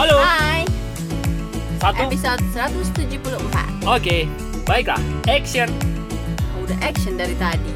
Halo. 0.00 0.16
Hai, 0.16 0.64
Satu. 1.76 2.08
episode 2.08 2.40
174 2.56 3.84
Oke. 3.84 4.24
Baiklah. 4.64 4.96
Action. 5.28 5.68
Oh, 6.56 6.64
Udah 6.64 6.72
action 6.80 7.20
dari 7.20 7.36
tadi 7.36 7.68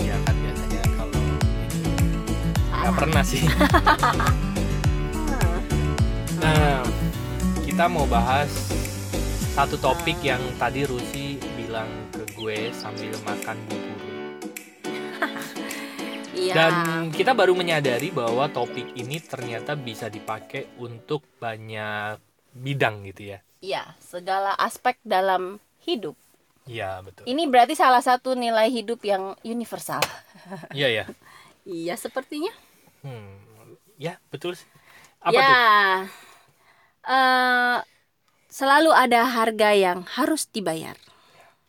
Ya 0.00 0.16
kan 0.24 0.32
biasanya 0.40 0.80
kalau 0.96 1.12
nggak 1.12 1.36
Salah. 2.72 2.96
pernah 2.96 3.20
sih. 3.20 3.44
Ah. 6.40 6.80
Nah, 6.80 6.80
kita 7.60 7.84
mau 7.84 8.08
bahas 8.08 8.48
satu 9.52 9.76
topik 9.76 10.16
yang 10.24 10.40
tadi 10.56 10.88
Rusi 10.88 11.36
bilang 11.52 11.84
ke 12.08 12.24
gue 12.32 12.72
sambil 12.72 13.12
makan 13.20 13.60
bubur. 13.68 13.89
Iya 16.40 16.54
Dan 16.56 16.72
kita 17.12 17.36
baru 17.36 17.52
menyadari 17.52 18.08
bahwa 18.08 18.48
topik 18.48 18.96
ini 18.96 19.20
ternyata 19.20 19.76
bisa 19.76 20.08
dipakai 20.08 20.72
untuk 20.80 21.20
banyak 21.36 22.16
bidang 22.56 23.04
gitu 23.12 23.36
ya. 23.36 23.38
Iya, 23.60 23.92
segala 24.00 24.56
aspek 24.56 24.96
dalam 25.04 25.60
hidup 25.84 26.16
Iya, 26.64 27.04
betul. 27.04 27.28
Ini 27.28 27.42
berarti 27.50 27.74
salah 27.76 28.00
satu 28.00 28.32
nilai 28.32 28.72
hidup 28.72 29.04
yang 29.04 29.36
universal 29.44 30.00
Iya 30.76 30.88
ya. 30.88 31.04
Iya, 31.68 31.94
sepertinya 32.00 32.52
Hmm. 33.00 33.36
Ya, 34.00 34.16
betul 34.32 34.56
sih. 34.56 34.68
Apa 35.20 35.36
Ya 35.36 35.44
tuh? 35.44 35.56
eh, 35.56 35.98
Selalu 38.50 38.90
ada 38.90 39.30
harga 39.30 39.70
yang 39.72 40.02
harus 40.18 40.44
dibayar 40.50 40.98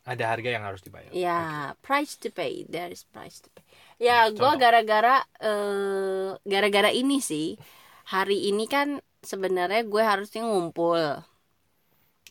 Ada 0.02 0.34
harga 0.34 0.50
yang 0.50 0.64
harus 0.66 0.82
dibayar. 0.82 1.14
Ya, 1.14 1.72
price 1.78 2.18
to 2.18 2.26
pay. 2.34 2.66
There 2.66 2.90
is 2.90 3.06
price 3.06 3.38
to 3.38 3.48
pay. 3.54 3.61
Ya, 4.02 4.26
gue 4.34 4.52
gara-gara 4.58 5.22
eh, 5.38 6.34
gara-gara 6.42 6.90
ini 6.90 7.22
sih. 7.22 7.54
Hari 8.10 8.50
ini 8.50 8.66
kan 8.66 8.98
sebenarnya 9.22 9.86
gue 9.86 10.02
harusnya 10.02 10.42
ngumpul 10.42 11.22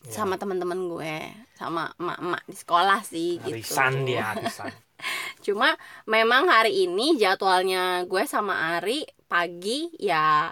Ya. 0.02 0.18
sama 0.18 0.34
teman-teman 0.34 0.90
gue, 0.90 1.16
sama 1.54 1.94
emak-emak 1.94 2.42
di 2.50 2.56
sekolah 2.58 3.00
sih 3.06 3.38
gitu. 3.38 3.54
Arisan 3.54 4.02
dia, 4.02 4.34
arisan. 4.34 4.74
Cuma 5.46 5.78
memang 6.10 6.50
hari 6.50 6.90
ini 6.90 7.14
jadwalnya 7.14 8.02
gue 8.10 8.26
sama 8.26 8.74
Ari 8.76 9.06
pagi 9.30 9.94
ya 10.02 10.50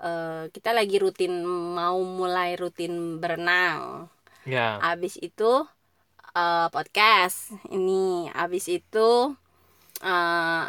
eh, 0.00 0.48
kita 0.48 0.72
lagi 0.72 0.96
rutin 0.96 1.44
mau 1.44 2.00
mulai 2.00 2.56
rutin 2.56 3.20
berenang. 3.20 4.08
Ya. 4.48 4.80
Abis 4.80 5.20
itu 5.20 5.68
eh, 6.32 6.66
podcast 6.72 7.52
ini, 7.68 8.32
abis 8.32 8.72
itu 8.72 9.36
eh, 10.02 10.64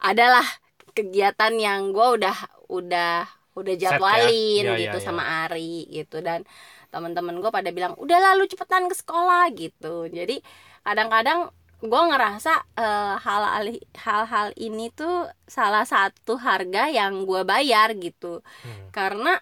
adalah 0.00 0.46
kegiatan 0.92 1.52
yang 1.56 1.92
gue 1.92 2.06
udah 2.20 2.36
udah 2.68 3.24
udah 3.56 3.74
Set 3.76 3.80
ya? 3.80 3.90
jadwalin 3.96 4.64
Ya, 4.64 4.74
gitu 4.80 4.98
ya, 4.98 5.02
ya. 5.02 5.06
sama 5.06 5.22
Ari 5.44 5.88
gitu 5.88 6.20
dan 6.20 6.44
teman-teman 6.92 7.40
gue 7.40 7.50
pada 7.52 7.68
bilang 7.72 7.92
udah 7.98 8.18
lalu 8.32 8.48
cepetan 8.48 8.88
ke 8.88 8.94
sekolah 8.96 9.48
gitu. 9.52 10.08
Jadi 10.08 10.40
kadang-kadang 10.82 11.50
gue 11.76 12.02
ngerasa 12.08 12.52
eh, 12.76 13.14
hal-hal 13.20 13.64
hal-hal 13.96 14.48
ini 14.56 14.88
tuh 14.90 15.28
salah 15.44 15.84
satu 15.84 16.40
harga 16.40 16.88
yang 16.88 17.28
gue 17.28 17.44
bayar 17.44 17.92
gitu 17.96 18.40
Hmm. 18.64 18.88
karena 18.92 19.36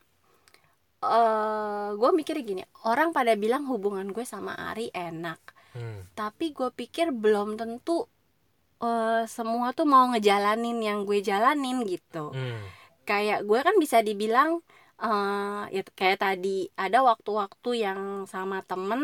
eh 1.04 1.88
gue 1.94 2.10
mikir 2.16 2.36
gini 2.42 2.64
orang 2.88 3.12
pada 3.12 3.36
bilang 3.36 3.68
hubungan 3.68 4.08
gue 4.10 4.24
sama 4.24 4.56
Ari 4.56 4.88
enak 4.90 5.40
Hmm. 5.74 6.06
tapi 6.14 6.54
gue 6.54 6.70
pikir 6.70 7.10
belum 7.10 7.58
tentu 7.58 8.06
eh 8.84 9.22
semua 9.36 9.72
tuh 9.72 9.86
mau 9.88 10.04
ngejalanin 10.12 10.78
yang 10.88 10.98
gue 11.08 11.18
jalanin 11.24 11.76
gitu 11.88 12.24
Hmm. 12.36 12.60
kayak 13.08 13.40
gue 13.48 13.60
kan 13.66 13.76
bisa 13.84 13.98
dibilang 14.00 14.50
eh 15.00 15.62
ya 15.74 15.82
kayak 15.98 16.18
tadi 16.24 16.68
ada 16.76 16.98
waktu-waktu 17.08 17.70
yang 17.84 18.00
sama 18.32 18.58
temen 18.70 19.02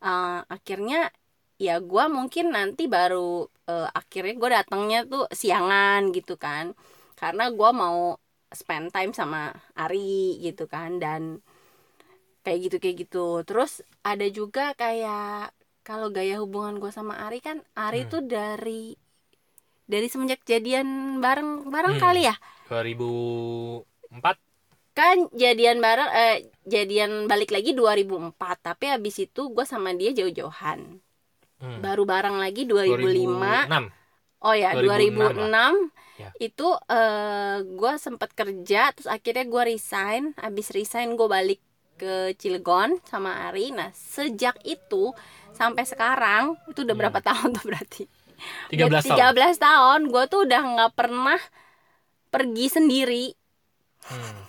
eh, 0.00 0.40
akhirnya 0.46 1.10
ya 1.58 1.82
gue 1.82 2.04
mungkin 2.16 2.46
nanti 2.56 2.86
baru 2.86 3.30
eh, 3.66 3.88
akhirnya 3.90 4.34
gue 4.40 4.50
datangnya 4.56 4.98
tuh 5.12 5.24
siangan 5.40 6.00
gitu 6.16 6.34
kan 6.38 6.72
karena 7.20 7.44
gue 7.58 7.70
mau 7.82 7.98
spend 8.54 8.94
time 8.94 9.12
sama 9.12 9.50
Ari 9.76 10.38
gitu 10.40 10.64
kan 10.66 10.96
dan 11.02 11.22
kayak 12.44 12.58
gitu 12.70 12.76
kayak 12.80 12.96
gitu 13.04 13.26
terus 13.44 13.72
ada 14.02 14.24
juga 14.30 14.72
kayak 14.72 15.52
kalau 15.84 16.08
gaya 16.08 16.40
hubungan 16.40 16.80
gue 16.80 16.88
sama 16.88 17.14
Ari 17.26 17.44
kan 17.44 17.60
Ari 17.76 18.06
Hmm. 18.06 18.10
tuh 18.12 18.22
dari 18.24 18.96
dari 19.88 20.06
semenjak 20.06 20.44
jadian 20.44 20.86
bareng 21.18 21.66
bareng 21.66 21.96
Hmm. 21.96 22.02
kali 22.02 22.22
ya? 22.24 22.36
2004 22.68 24.36
kan 24.92 25.16
jadian 25.32 25.78
bareng 25.78 26.10
eh 26.10 26.36
jadian 26.64 27.24
balik 27.24 27.48
lagi 27.48 27.70
2004 27.70 28.34
tapi 28.60 28.84
habis 28.86 29.16
itu 29.16 29.48
gue 29.48 29.64
sama 29.64 29.90
dia 29.92 30.12
jauh-jauhan. 30.12 31.00
Hmm. 31.58 31.82
baru 31.82 32.06
bareng 32.06 32.38
lagi 32.38 32.70
2005 32.70 33.66
2006 33.66 33.90
oh 34.38 34.54
ya 34.54 34.70
2006 34.78 35.50
2006 35.50 35.90
Ya. 36.18 36.30
itu 36.40 36.66
eh 36.88 37.62
gue 37.62 37.92
sempat 37.96 38.30
kerja 38.30 38.90
terus 38.90 39.06
akhirnya 39.06 39.42
gue 39.44 39.62
resign. 39.68 40.34
Habis 40.34 40.70
resign 40.70 41.14
gue 41.14 41.26
balik 41.26 41.62
ke 41.94 42.34
Cilegon 42.34 42.98
sama 43.02 43.46
Ari. 43.46 43.70
Nah 43.70 43.90
sejak 43.90 44.58
itu 44.62 45.14
sampai 45.50 45.82
sekarang 45.82 46.58
itu 46.66 46.82
udah 46.82 46.90
Hmm. 46.90 47.02
berapa 47.06 47.18
tahun 47.22 47.54
tuh 47.54 47.64
berarti 47.64 48.02
13 48.70 48.88
Udah 48.88 49.02
tahun. 49.02 49.34
13 49.34 49.58
tahun. 49.58 50.00
Gue 50.10 50.24
tuh 50.30 50.40
udah 50.46 50.62
nggak 50.62 50.92
pernah 50.94 51.40
pergi 52.28 52.66
sendiri. 52.68 53.26
Hmm. 54.08 54.46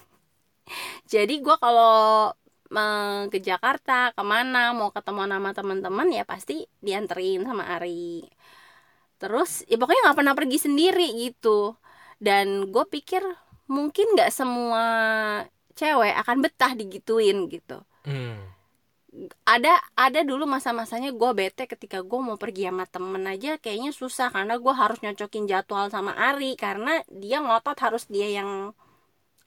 jadi 1.10 1.42
gue 1.42 1.56
kalau 1.58 2.30
eh, 2.70 3.22
ke 3.34 3.42
Jakarta 3.42 4.14
ke 4.14 4.24
mana 4.24 4.72
mau 4.78 4.94
ketemu 4.94 5.26
sama 5.26 5.52
teman-teman 5.58 6.08
ya 6.14 6.24
pasti 6.24 6.70
dianterin 6.80 7.44
sama 7.44 7.66
Ari. 7.66 8.24
Terus 9.20 9.68
ya 9.68 9.76
pokoknya 9.76 10.12
nggak 10.12 10.18
pernah 10.22 10.36
pergi 10.38 10.58
sendiri 10.62 11.08
gitu. 11.18 11.76
Dan 12.22 12.72
gue 12.72 12.86
pikir 12.88 13.26
mungkin 13.70 14.16
nggak 14.16 14.32
semua 14.32 14.86
cewek 15.76 16.14
akan 16.20 16.38
betah 16.44 16.72
digituin 16.76 17.48
gitu. 17.48 17.84
Hmm. 18.04 18.59
Ada 19.44 19.74
ada 19.98 20.22
dulu 20.22 20.46
masa-masanya 20.46 21.10
gue 21.10 21.32
bete 21.34 21.66
ketika 21.66 22.06
gue 22.06 22.20
mau 22.22 22.38
pergi 22.38 22.70
sama 22.70 22.86
temen 22.86 23.24
aja 23.26 23.58
kayaknya 23.58 23.92
susah 24.02 24.30
karena 24.30 24.54
gue 24.62 24.74
harus 24.82 24.98
nyocokin 25.02 25.46
jadwal 25.50 25.90
sama 25.90 26.14
Ari 26.14 26.54
karena 26.54 27.02
dia 27.10 27.42
ngotot 27.42 27.78
harus 27.86 28.06
dia 28.06 28.28
yang 28.30 28.50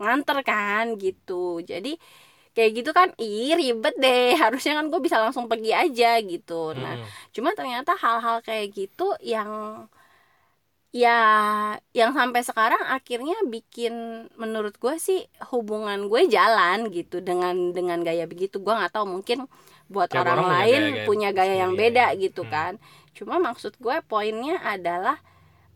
nganter 0.02 0.38
kan 0.42 0.84
gitu. 0.98 1.62
Jadi 1.70 1.94
kayak 2.56 2.70
gitu 2.78 2.90
kan 2.98 3.08
ih 3.22 3.54
ribet 3.60 3.94
deh. 4.04 4.34
Harusnya 4.42 4.72
kan 4.78 4.86
gue 4.92 5.00
bisa 5.06 5.18
langsung 5.22 5.46
pergi 5.52 5.72
aja 5.82 6.18
gitu. 6.32 6.74
Nah 6.82 6.94
Hmm. 6.98 7.08
cuma 7.34 7.50
ternyata 7.58 7.92
hal-hal 8.02 8.36
kayak 8.46 8.66
gitu 8.78 9.04
yang 9.24 9.50
ya 10.92 11.18
yang 11.96 12.12
sampai 12.12 12.44
sekarang 12.44 12.82
akhirnya 12.84 13.36
bikin 13.48 13.94
menurut 14.36 14.76
gue 14.76 14.94
sih 15.00 15.24
hubungan 15.48 16.04
gue 16.12 16.28
jalan 16.28 16.92
gitu 16.92 17.24
dengan 17.24 17.72
dengan 17.72 18.04
gaya 18.04 18.28
begitu 18.28 18.60
gue 18.60 18.72
nggak 18.76 18.92
tahu 18.92 19.08
mungkin 19.08 19.48
buat 19.88 20.12
Tiap 20.12 20.20
orang, 20.24 20.44
orang 20.44 20.48
lain 20.52 20.82
gaya-gaya 20.84 21.06
punya 21.08 21.28
gaya 21.32 21.54
yang 21.64 21.72
sendiri, 21.72 21.80
beda 21.80 22.06
ya. 22.12 22.20
gitu 22.20 22.42
Hmm. 22.44 22.52
kan 22.52 22.72
cuma 23.16 23.36
maksud 23.40 23.72
gue 23.80 23.96
poinnya 24.04 24.60
adalah 24.64 25.16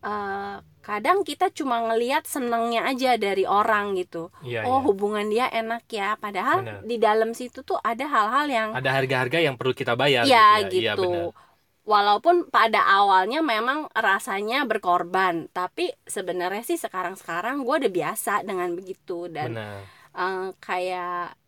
eh, 0.04 0.56
kadang 0.84 1.24
kita 1.26 1.50
cuma 1.50 1.82
ngelihat 1.90 2.24
senengnya 2.28 2.86
aja 2.86 3.16
dari 3.18 3.44
orang 3.48 3.96
gitu 3.98 4.30
Iya, 4.40 4.62
oh 4.62 4.78
iya. 4.78 4.86
hubungan 4.86 5.26
dia 5.32 5.46
enak 5.50 5.84
ya 5.90 6.14
padahal 6.20 6.62
Benar. 6.62 6.80
di 6.84 6.96
dalam 7.00 7.32
situ 7.34 7.64
tuh 7.64 7.78
ada 7.82 8.04
hal-hal 8.06 8.46
yang 8.48 8.68
ada 8.72 8.90
harga-harga 8.92 9.38
yang 9.42 9.56
perlu 9.58 9.74
kita 9.74 9.96
bayar 9.98 10.24
ya 10.24 10.62
gitu 10.68 10.76
ya. 10.80 10.92
Iya, 10.92 10.92
gitu. 10.94 11.02
benar. 11.02 11.45
Walaupun 11.86 12.50
pada 12.50 12.82
awalnya 12.82 13.46
memang 13.46 13.86
rasanya 13.94 14.66
berkorban, 14.66 15.46
tapi 15.54 15.94
sebenarnya 16.02 16.66
sih 16.66 16.74
sekarang-sekarang 16.82 17.62
gue 17.62 17.74
udah 17.86 17.92
biasa 17.94 18.42
dengan 18.42 18.74
begitu 18.74 19.30
dan 19.30 19.54
Benar. 19.54 19.78
eh, 20.18 20.48
kayak 20.58 21.38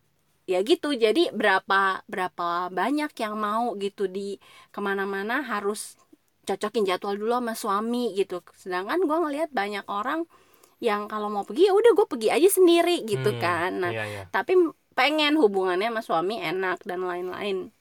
ya 0.47 0.59
gitu. 0.63 0.95
Jadi 0.95 1.29
berapa 1.35 2.01
berapa 2.07 2.71
banyak 2.71 3.11
yang 3.19 3.35
mau 3.35 3.75
gitu 3.75 4.07
di 4.07 4.39
ke 4.71 4.79
mana-mana 4.79 5.43
harus 5.43 5.99
cocokin 6.47 6.87
jadwal 6.87 7.19
dulu 7.19 7.35
sama 7.43 7.53
suami 7.53 8.15
gitu. 8.15 8.39
Sedangkan 8.55 9.03
gue 9.03 9.17
ngelihat 9.19 9.51
banyak 9.51 9.83
orang 9.91 10.23
yang 10.79 11.11
kalau 11.11 11.27
mau 11.27 11.43
pergi 11.43 11.67
ya 11.67 11.75
udah 11.75 11.91
gue 11.91 12.07
pergi 12.07 12.29
aja 12.31 12.47
sendiri 12.47 13.03
gitu 13.03 13.35
Hmm, 13.35 13.41
kan. 13.43 13.71
Nah 13.83 13.91
Iya, 13.91 14.03
iya. 14.07 14.23
tapi 14.31 14.55
pengen 14.95 15.35
hubungannya 15.35 15.91
sama 15.91 16.01
suami 16.01 16.39
enak 16.39 16.79
dan 16.87 17.03
lain-lain. 17.03 17.75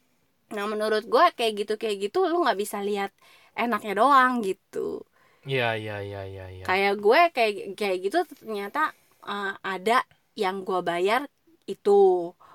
Nah 0.54 0.64
menurut 0.72 1.04
gue 1.12 1.24
kayak 1.36 1.52
gitu 1.64 1.72
kayak 1.80 1.96
gitu 2.08 2.18
lu 2.30 2.44
nggak 2.44 2.58
bisa 2.62 2.78
lihat 2.88 3.10
enaknya 3.58 3.92
doang 4.00 4.32
gitu. 4.46 5.04
Iya, 5.48 5.78
iya, 5.80 5.94
iya, 6.04 6.20
iya, 6.28 6.44
iya. 6.52 6.64
Kayak 6.68 6.94
gue 7.04 7.20
kayak 7.36 7.52
kayak 7.78 7.96
gitu 8.04 8.18
ternyata 8.44 8.92
eh, 9.24 9.52
ada 9.64 9.96
yang 10.36 10.56
gue 10.68 10.80
bayar 10.84 11.22
itu 11.68 11.90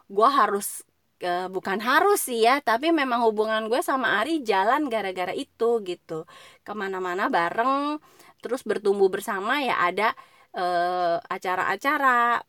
gue 0.10 0.30
harus 0.40 0.86
eh, 1.24 1.48
bukan 1.50 1.80
harus 1.82 2.20
sih 2.28 2.40
ya 2.48 2.60
tapi 2.62 2.94
memang 2.94 3.26
hubungan 3.28 3.66
gue 3.72 3.82
sama 3.82 4.22
Ari 4.22 4.44
jalan 4.46 4.82
gara-gara 4.94 5.34
itu 5.34 5.82
gitu 5.90 6.26
ke 6.66 6.72
mana-mana 6.82 7.24
bareng 7.34 7.98
terus 8.44 8.62
bertumbuh 8.68 9.10
bersama 9.10 9.64
ya 9.64 9.76
ada 9.88 10.08
eh, 10.54 11.18
acara-acara 11.36 12.44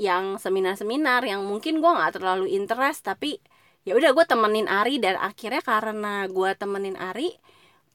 yang 0.00 0.40
seminar-seminar 0.40 1.20
yang 1.28 1.44
mungkin 1.44 1.78
gue 1.82 1.90
nggak 1.96 2.16
terlalu 2.16 2.46
interest 2.56 3.04
tapi 3.04 3.36
ya 3.82 3.96
udah 3.96 4.10
gue 4.12 4.24
temenin 4.28 4.68
Ari 4.68 5.00
dan 5.00 5.16
akhirnya 5.16 5.64
karena 5.64 6.28
gue 6.28 6.50
temenin 6.54 6.96
Ari 7.00 7.32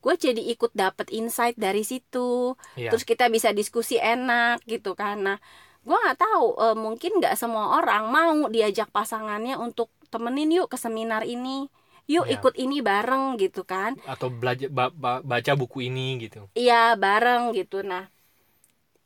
gue 0.05 0.13
jadi 0.13 0.37
ikut 0.53 0.69
dapet 0.77 1.09
insight 1.09 1.57
dari 1.57 1.81
situ. 1.81 2.53
Iya. 2.77 2.93
terus 2.93 3.01
kita 3.01 3.25
bisa 3.25 3.49
diskusi 3.49 3.97
enak 3.97 4.61
gitu 4.69 4.93
nah 5.17 5.41
gue 5.81 5.97
nggak 5.97 6.17
tahu 6.17 6.47
eh, 6.61 6.77
mungkin 6.77 7.11
nggak 7.21 7.33
semua 7.37 7.77
orang 7.81 8.09
mau 8.09 8.49
diajak 8.49 8.89
pasangannya 8.89 9.57
untuk 9.57 9.89
temenin 10.13 10.53
yuk 10.53 10.69
ke 10.69 10.77
seminar 10.77 11.25
ini. 11.25 11.69
Yuk 12.05 12.29
Iya. 12.29 12.37
ikut 12.37 12.53
ini 12.61 12.85
bareng 12.85 13.33
gitu 13.41 13.65
kan. 13.65 13.97
Atau 14.05 14.29
belajar 14.29 14.69
ba- 14.69 14.93
ba- 14.93 15.25
baca 15.25 15.51
buku 15.57 15.89
ini 15.89 16.21
gitu. 16.21 16.45
Iya 16.53 16.93
bareng 16.93 17.49
gitu. 17.57 17.81
Nah 17.81 18.05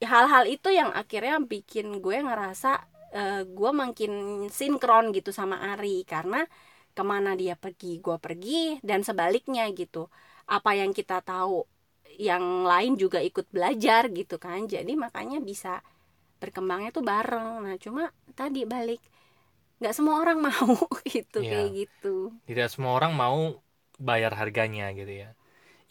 hal-hal 0.03 0.47
itu 0.47 0.67
yang 0.71 0.91
akhirnya 0.91 1.39
bikin 1.43 1.99
gue 2.03 2.17
ngerasa 2.19 2.83
eh, 3.15 3.41
gue 3.47 3.71
makin 3.71 4.11
sinkron 4.51 5.15
gitu 5.15 5.31
sama 5.31 5.75
Ari. 5.75 6.03
Karena 6.03 6.43
ke 6.97 7.03
mana 7.11 7.31
dia 7.41 7.55
pergi 7.63 7.87
gue 8.05 8.17
pergi 8.25 8.79
dan 8.89 8.99
sebaliknya 9.07 9.63
gitu. 9.79 9.99
Apa 10.55 10.71
yang 10.79 10.91
kita 10.97 11.17
tahu 11.25 11.63
yang 12.19 12.43
lain 12.71 12.93
juga 13.03 13.19
ikut 13.29 13.47
belajar 13.55 14.03
gitu 14.19 14.35
kan. 14.45 14.59
Jadi 14.73 14.91
makanya 15.05 15.37
bisa 15.49 15.69
berkembangnya 16.41 16.89
tuh 16.97 17.05
bareng. 17.11 17.51
Nah 17.65 17.75
cuma 17.85 18.03
tadi 18.39 18.59
balik 18.73 19.01
nggak 19.79 19.93
semua 19.97 20.15
orang 20.23 20.39
mau 20.47 20.73
gitu 21.13 21.39
Iya. 21.39 21.51
kayak 21.51 21.69
gitu. 21.79 22.07
Tidak 22.47 22.67
semua 22.73 22.93
orang 22.99 23.13
mau 23.23 23.39
bayar 23.99 24.33
harganya 24.41 24.85
gitu 24.99 25.13
ya. 25.23 25.29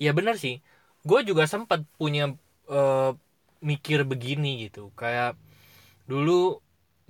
Iya 0.03 0.11
benar 0.19 0.37
sih. 0.45 0.55
Gue 1.09 1.21
juga 1.29 1.45
sempat 1.55 1.81
punya 2.01 2.23
eh, 2.71 3.11
mikir 3.71 3.99
begini 4.13 4.49
gitu. 4.69 4.93
Kayak 5.01 5.39
dulu 6.11 6.61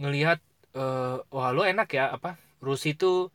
ngelihat 0.03 0.39
eh, 0.77 1.17
wah 1.35 1.49
lo 1.57 1.63
enak 1.67 1.89
ya 1.99 2.05
apa 2.17 2.31
Rusi 2.67 2.91
tuh 2.99 3.31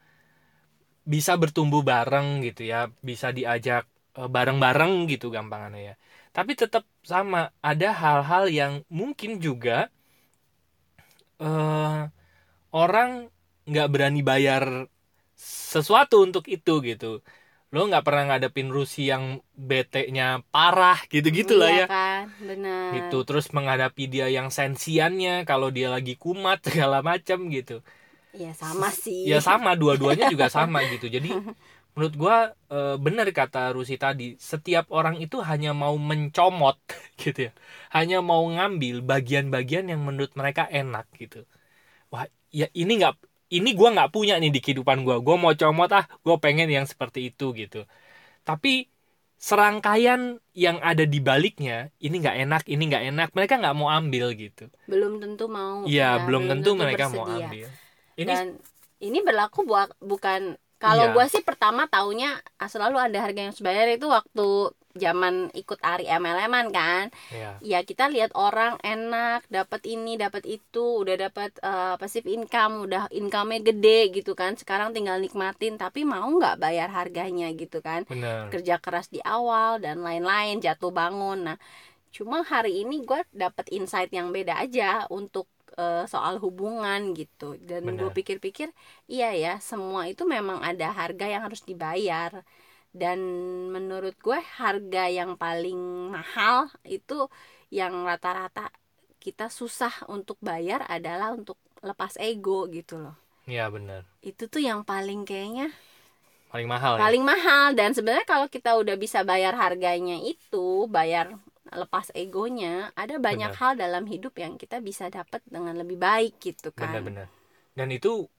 bisa 1.03 1.33
bertumbuh 1.41 1.81
bareng 1.91 2.27
gitu 2.47 2.61
ya 2.71 2.77
bisa 3.09 3.27
diajak 3.37 3.83
eh, 4.19 4.29
bareng-bareng 4.35 4.93
gitu 5.11 5.25
gampangannya 5.35 5.81
ya. 5.93 5.95
Tapi 6.35 6.51
tetap 6.61 6.83
sama 7.05 7.51
ada 7.61 7.89
hal-hal 8.01 8.43
yang 8.49 8.73
mungkin 8.89 9.37
juga 9.43 9.91
eh 11.41 11.99
orang 12.75 13.09
nggak 13.69 13.87
berani 13.93 14.21
bayar 14.25 14.63
sesuatu 15.73 16.15
untuk 16.27 16.45
itu 16.51 16.73
gitu. 16.89 17.07
Lo 17.73 17.79
nggak 17.89 18.05
pernah 18.07 18.23
ngadepin 18.33 18.69
Rusi 18.75 19.09
yang 19.13 19.41
bete-nya 19.55 20.41
parah 20.53 20.99
gitu 21.13 21.27
gitulah 21.33 21.69
Iya 21.69 21.79
ya. 21.79 21.85
kan 21.91 22.25
benar 22.49 22.93
gitu 22.93 23.15
terus 23.27 23.45
menghadapi 23.55 24.03
dia 24.13 24.27
yang 24.37 24.49
sensiannya 24.59 25.31
kalau 25.49 25.69
dia 25.77 25.87
lagi 25.95 26.13
kumat 26.23 26.57
segala 26.67 26.97
macam 27.09 27.39
gitu 27.55 27.81
Iya 28.37 28.49
sama 28.61 28.87
sih 29.03 29.17
ya 29.31 29.37
sama 29.47 29.69
dua-duanya 29.81 30.25
juga 30.33 30.45
sama 30.57 30.77
gitu 30.91 31.05
jadi 31.15 31.29
menurut 31.93 32.13
gua 32.21 32.35
eh, 32.73 32.95
benar 33.05 33.27
kata 33.39 33.59
Rusi 33.75 33.95
tadi 34.01 34.23
setiap 34.51 34.85
orang 34.97 35.15
itu 35.23 35.37
hanya 35.49 35.69
mau 35.81 35.95
mencomot 36.09 36.77
gitu 37.21 37.39
ya 37.47 37.51
hanya 37.95 38.17
mau 38.29 38.43
ngambil 38.55 38.95
bagian-bagian 39.11 39.85
yang 39.91 40.01
menurut 40.07 40.33
mereka 40.39 40.63
enak 40.79 41.05
gitu 41.21 41.37
wah 42.13 42.25
ya 42.59 42.67
ini 42.81 42.91
nggak 43.01 43.13
ini 43.57 43.69
gua 43.79 43.89
nggak 43.95 44.09
punya 44.15 44.33
nih 44.41 44.51
di 44.55 44.59
kehidupan 44.63 44.99
gua 45.07 45.17
gua 45.25 45.35
mau 45.43 45.53
comot 45.61 45.89
ah 45.99 46.05
gue 46.25 46.35
pengen 46.45 46.69
yang 46.77 46.85
seperti 46.91 47.19
itu 47.31 47.45
gitu 47.61 47.77
tapi 48.47 48.87
serangkaian 49.49 50.21
yang 50.55 50.77
ada 50.83 51.03
di 51.13 51.19
baliknya 51.29 51.91
ini 52.05 52.15
nggak 52.23 52.37
enak 52.47 52.63
ini 52.73 52.83
nggak 52.89 53.03
enak 53.11 53.29
mereka 53.37 53.53
nggak 53.61 53.75
mau 53.79 53.89
ambil 53.99 54.25
gitu 54.43 54.63
belum 54.91 55.13
tentu 55.23 55.45
mau 55.57 55.77
Iya 55.89 56.03
ya, 56.03 56.23
belum 56.25 56.43
tentu 56.49 56.69
mereka 56.81 57.03
mau 57.13 57.25
bersedia. 57.25 57.47
ambil 57.47 57.67
ini 58.19 58.29
dan 58.29 58.45
ini 59.03 59.19
berlaku 59.19 59.67
buat 59.67 59.91
bukan 59.99 60.55
kalau 60.79 61.09
Iya. 61.09 61.13
gua 61.15 61.25
sih 61.31 61.39
pertama 61.39 61.87
taunya 61.87 62.35
ah, 62.59 62.67
selalu 62.67 62.99
ada 62.99 63.23
harga 63.23 63.39
yang 63.39 63.51
harus 63.55 63.63
bayar 63.63 63.87
itu 63.87 64.03
waktu 64.11 64.47
zaman 64.93 65.49
ikut 65.57 65.79
Ari 65.81 66.05
MLM-an 66.05 66.69
kan. 66.69 67.09
Ya 67.33 67.57
ya 67.63 67.79
kita 67.81 68.11
lihat 68.11 68.35
orang 68.37 68.77
enak 68.83 69.47
dapat 69.49 69.81
ini 69.89 70.19
dapat 70.19 70.43
itu 70.45 71.01
udah 71.01 71.15
dapat 71.17 71.55
eh, 71.63 71.95
passive 71.97 72.27
income 72.29 72.85
udah 72.85 73.07
income-nya 73.09 73.63
gede 73.63 74.11
gitu 74.11 74.35
kan. 74.35 74.59
Sekarang 74.59 74.91
tinggal 74.91 75.17
nikmatin 75.23 75.79
tapi 75.79 76.03
mau 76.03 76.27
nggak 76.27 76.59
bayar 76.59 76.91
harganya 76.91 77.47
gitu 77.55 77.79
kan? 77.79 78.03
Benar. 78.05 78.51
Kerja 78.51 78.75
keras 78.77 79.07
di 79.07 79.23
awal 79.23 79.79
dan 79.79 80.03
lain-lain 80.03 80.59
jatuh 80.59 80.91
bangun. 80.91 81.47
Nah 81.47 81.57
cuma 82.13 82.45
hari 82.45 82.85
ini 82.85 83.01
gue 83.01 83.25
dapet 83.33 83.71
insight 83.73 84.13
yang 84.13 84.29
beda 84.29 84.61
aja 84.61 85.09
untuk 85.09 85.49
eh, 85.77 86.05
soal 86.09 86.37
hubungan 86.43 87.13
gitu. 87.17 87.57
Dan 87.61 87.97
gue 87.97 88.11
pikir-pikir 88.13 88.69
iya 89.09 89.33
ya 89.33 89.53
semua 89.59 90.07
itu 90.09 90.23
memang 90.25 90.61
ada 90.61 90.93
harga 90.93 91.25
yang 91.29 91.43
harus 91.45 91.61
dibayar. 91.65 92.45
Dan 92.93 93.19
menurut 93.73 94.13
gue 94.21 94.37
harga 94.61 95.09
yang 95.09 95.33
paling 95.33 96.13
mahal 96.13 96.69
itu 96.85 97.25
yang 97.73 98.05
rata-rata 98.05 98.69
kita 99.17 99.49
susah 99.49 100.05
untuk 100.11 100.37
bayar 100.43 100.85
adalah 100.85 101.33
untuk 101.33 101.57
lepas 101.81 102.19
ego 102.21 102.69
gitu 102.69 103.01
loh. 103.01 103.17
Iya 103.49 103.67
benar. 103.73 104.05
Itu 104.21 104.47
tuh 104.47 104.61
yang 104.63 104.85
paling 104.85 105.25
kayaknya 105.25 105.73
paling 106.53 106.69
mahal 106.69 106.95
ya? 106.95 106.99
paling 107.01 107.23
mahal. 107.25 107.67
Dan 107.73 107.97
sebenarnya 107.97 108.29
kalau 108.29 108.47
kita 108.47 108.77
udah 108.77 108.93
bisa 108.93 109.25
bayar 109.25 109.57
harganya 109.57 110.21
itu 110.21 110.85
bayar 110.85 111.33
lepas 111.81 112.07
egonya 112.15 112.91
ada 112.95 113.15
banyak 113.17 113.51
Benar. 113.51 113.59
hal 113.61 113.73
dalam 113.83 114.03
hidup 114.13 114.33
yang 114.43 114.53
kita 114.61 114.77
bisa 114.83 115.05
dapat 115.09 115.41
dengan 115.47 115.75
lebih 115.81 115.97
baik 115.97 116.33
gitu 116.41 116.69
kan. 116.73 116.89
Benar-benar 116.93 117.27
dan 117.73 117.87
itu 117.89 118.29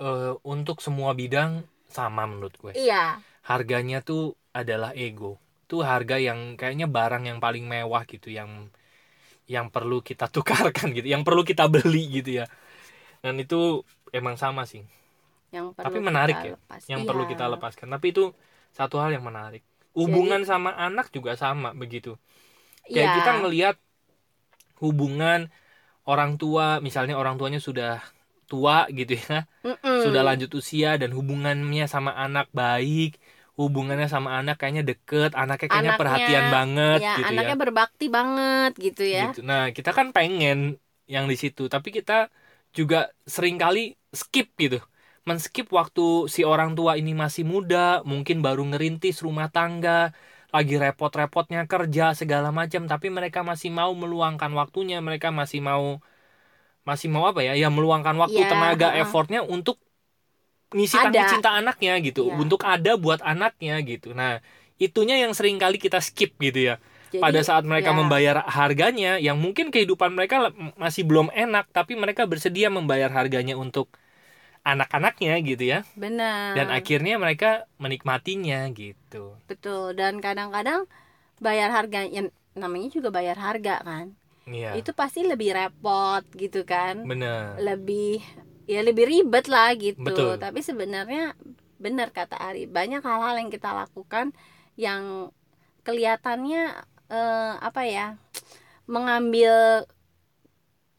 eh, 0.00 0.32
untuk 0.44 0.80
semua 0.84 1.10
bidang 1.16 1.64
sama 1.88 2.24
menurut 2.28 2.54
gue. 2.60 2.72
Iya. 2.76 3.20
Harganya 3.44 4.00
tuh 4.04 4.36
adalah 4.52 4.92
ego. 4.96 5.36
Itu 5.68 5.80
harga 5.84 6.16
yang 6.20 6.56
kayaknya 6.60 6.86
barang 6.88 7.24
yang 7.28 7.38
paling 7.40 7.64
mewah 7.68 8.04
gitu 8.08 8.28
yang 8.32 8.68
yang 9.50 9.68
perlu 9.74 10.00
kita 10.00 10.26
tukarkan 10.34 10.94
gitu 10.96 11.08
yang 11.10 11.22
perlu 11.26 11.42
kita 11.44 11.66
beli 11.68 12.22
gitu 12.22 12.42
ya. 12.42 12.46
Dan 13.24 13.38
itu 13.42 13.82
emang 14.14 14.36
sama 14.40 14.64
sih. 14.68 14.82
Yang 15.52 15.66
perlu 15.76 15.86
Tapi 15.86 15.98
menarik 16.00 16.38
kita 16.38 16.48
ya, 16.48 16.54
lepas. 16.56 16.82
yang 16.88 17.00
Iya. 17.02 17.08
perlu 17.08 17.24
kita 17.28 17.44
lepaskan. 17.52 17.88
Tapi 17.92 18.06
itu 18.14 18.24
satu 18.72 18.96
hal 19.02 19.10
yang 19.16 19.24
menarik. 19.26 19.62
Hubungan 19.92 20.42
sama 20.48 20.72
anak 20.76 21.12
juga 21.12 21.36
sama 21.36 21.76
begitu 21.76 22.16
kayak 22.90 23.08
Iya. 23.10 23.16
kita 23.18 23.30
ngelihat 23.40 23.76
hubungan 24.82 25.38
orang 26.10 26.32
tua 26.40 26.66
misalnya 26.86 27.14
orang 27.20 27.36
tuanya 27.40 27.60
sudah 27.68 27.90
tua 28.50 28.76
gitu 28.98 29.12
ya 29.24 29.46
Mm-mm. 29.64 29.98
sudah 30.04 30.22
lanjut 30.28 30.50
usia 30.60 30.88
dan 31.02 31.10
hubungannya 31.18 31.84
sama 31.94 32.12
anak 32.24 32.46
baik 32.60 33.10
hubungannya 33.60 34.08
sama 34.14 34.30
anak 34.40 34.54
kayaknya 34.60 34.82
deket 34.90 35.30
anaknya 35.42 35.68
kayaknya 35.72 35.94
Anaknya, 35.94 36.00
perhatian 36.00 36.46
banget 36.56 36.98
ya 37.04 37.12
gitu 37.18 37.32
anaknya 37.32 37.54
ya 37.54 37.60
berbakti 37.62 38.04
banget 38.16 38.70
gitu 38.84 39.02
ya 39.16 39.22
gitu. 39.32 39.38
nah 39.48 39.60
kita 39.76 39.90
kan 39.98 40.06
pengen 40.16 40.56
yang 41.14 41.24
di 41.30 41.36
situ 41.42 41.62
tapi 41.74 41.88
kita 41.96 42.12
juga 42.78 42.96
sering 43.34 43.56
kali 43.62 43.78
skip 44.22 44.46
gitu 44.62 44.76
men-skip 45.28 45.66
waktu 45.78 46.02
si 46.34 46.40
orang 46.52 46.70
tua 46.78 46.92
ini 47.00 47.10
masih 47.22 47.44
muda 47.52 47.76
mungkin 48.10 48.36
baru 48.46 48.62
ngerintis 48.70 49.16
rumah 49.26 49.46
tangga 49.54 49.90
lagi 50.52 50.74
repot-repotnya 50.76 51.64
kerja 51.64 52.12
segala 52.12 52.52
macam. 52.52 52.84
Tapi 52.84 53.08
mereka 53.08 53.40
masih 53.40 53.72
mau 53.72 53.90
meluangkan 53.96 54.52
waktunya. 54.52 55.00
Mereka 55.00 55.32
masih 55.32 55.64
mau 55.64 55.98
masih 56.84 57.08
mau 57.08 57.24
apa 57.24 57.40
ya? 57.40 57.56
Ya 57.56 57.72
meluangkan 57.72 58.14
waktu 58.20 58.40
Ya, 58.44 58.50
tenaga 58.52 58.92
effortnya 59.00 59.40
untuk 59.42 59.80
ngisi 60.72 60.96
Ada. 60.96 61.08
tangki 61.08 61.22
cinta 61.38 61.50
anaknya 61.56 61.94
gitu. 62.00 62.28
Iya. 62.28 62.36
untuk 62.36 62.60
ada 62.64 62.92
buat 63.00 63.20
anaknya 63.24 63.80
gitu. 63.84 64.12
Nah 64.12 64.40
itunya 64.80 65.20
yang 65.20 65.32
sering 65.32 65.56
kali 65.56 65.80
kita 65.80 66.00
skip 66.04 66.36
gitu 66.36 66.72
ya. 66.72 66.76
Jadi, 67.12 67.20
pada 67.20 67.40
saat 67.44 67.64
mereka 67.68 67.92
ya, 67.92 67.96
membayar 67.96 68.36
harganya 68.48 69.20
yang 69.20 69.36
mungkin 69.36 69.68
kehidupan 69.68 70.16
mereka 70.16 70.48
masih 70.80 71.04
belum 71.04 71.28
enak 71.28 71.68
tapi 71.68 71.92
mereka 71.92 72.24
bersedia 72.24 72.72
membayar 72.72 73.12
harganya 73.12 73.52
untuk 73.52 73.92
anak-anaknya 74.62 75.34
gitu 75.42 75.64
ya. 75.66 75.80
Benar. 75.98 76.54
Dan 76.54 76.68
akhirnya 76.70 77.18
mereka 77.18 77.66
menikmatinya 77.82 78.70
gitu. 78.72 79.36
Betul. 79.50 79.98
Dan 79.98 80.22
kadang-kadang 80.22 80.86
bayar 81.42 81.74
harga 81.74 82.06
yang 82.06 82.30
namanya 82.54 82.88
juga 82.94 83.10
bayar 83.10 83.38
harga 83.38 83.82
kan. 83.82 84.14
Iya. 84.46 84.78
Itu 84.78 84.94
pasti 84.94 85.26
lebih 85.26 85.54
repot 85.54 86.22
gitu 86.34 86.62
kan. 86.62 87.06
Bener 87.06 87.58
lebih 87.58 88.22
ya 88.66 88.80
lebih 88.82 89.06
ribet 89.06 89.50
lah 89.50 89.74
gitu. 89.74 90.02
Betul. 90.02 90.38
tapi 90.38 90.62
sebenarnya 90.62 91.34
benar 91.82 92.14
kata 92.14 92.38
Ari. 92.38 92.70
Banyak 92.70 93.02
hal-hal 93.02 93.34
yang 93.42 93.50
kita 93.50 93.74
lakukan 93.74 94.30
yang 94.78 95.34
kelihatannya 95.82 96.78
eh, 97.10 97.54
apa 97.58 97.82
ya 97.86 98.06
mengambil 98.86 99.84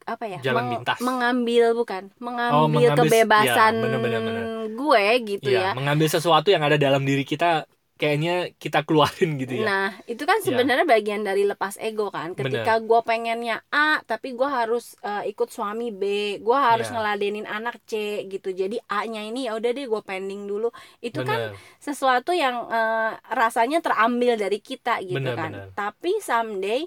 apa 0.04 0.24
ya 0.28 0.38
Jalan 0.40 0.64
pintas. 0.72 0.98
mengambil 1.00 1.64
bukan 1.72 2.02
mengambil, 2.20 2.56
Oh, 2.56 2.68
mengambil- 2.68 2.98
kebebasan 3.08 3.72
ya, 3.72 3.82
bener, 3.82 3.98
bener, 4.00 4.20
bener. 4.20 4.44
gue 4.70 5.04
gitu 5.26 5.48
Iya, 5.48 5.60
ya 5.60 5.70
mengambil 5.72 6.08
sesuatu 6.08 6.48
yang 6.48 6.62
ada 6.62 6.76
dalam 6.76 7.02
diri 7.02 7.24
kita 7.24 7.64
kayaknya 7.94 8.50
kita 8.58 8.82
keluarin 8.82 9.38
gitu 9.38 9.54
ya 9.54 9.64
Nah, 9.64 9.88
itu 10.04 10.26
kan 10.26 10.42
sebenarnya 10.42 10.82
bagian 10.82 11.22
dari 11.22 11.46
lepas 11.46 11.78
ego 11.78 12.10
kan. 12.10 12.34
Ketika 12.34 12.82
gue 12.82 13.00
pengennya 13.00 13.62
A, 13.70 14.02
tapi 14.02 14.34
gue 14.34 14.48
harus 14.50 14.98
eh, 15.00 15.30
ikut 15.30 15.46
suami 15.46 15.94
B, 15.94 16.02
gue 16.42 16.58
harus 16.58 16.90
Ya. 16.90 16.98
ngeladenin 16.98 17.46
anak 17.46 17.78
C 17.86 17.94
gitu. 18.26 18.50
Jadi 18.50 18.82
A-nya 18.90 19.22
ini 19.22 19.46
ya 19.46 19.54
udah 19.54 19.70
deh 19.70 19.86
gue 19.86 20.02
pending 20.02 20.42
dulu. 20.44 20.74
Itu 20.98 21.22
kan 21.22 21.54
bener 21.54 21.78
sesuatu 21.78 22.34
yang 22.34 22.66
eh, 22.66 23.14
rasanya 23.30 23.78
terambil 23.78 24.34
dari 24.34 24.58
kita 24.58 24.98
gitu 25.00 25.14
Bener, 25.14 25.38
kan. 25.38 25.50
bener. 25.54 25.68
Tapi 25.72 26.18
someday 26.18 26.82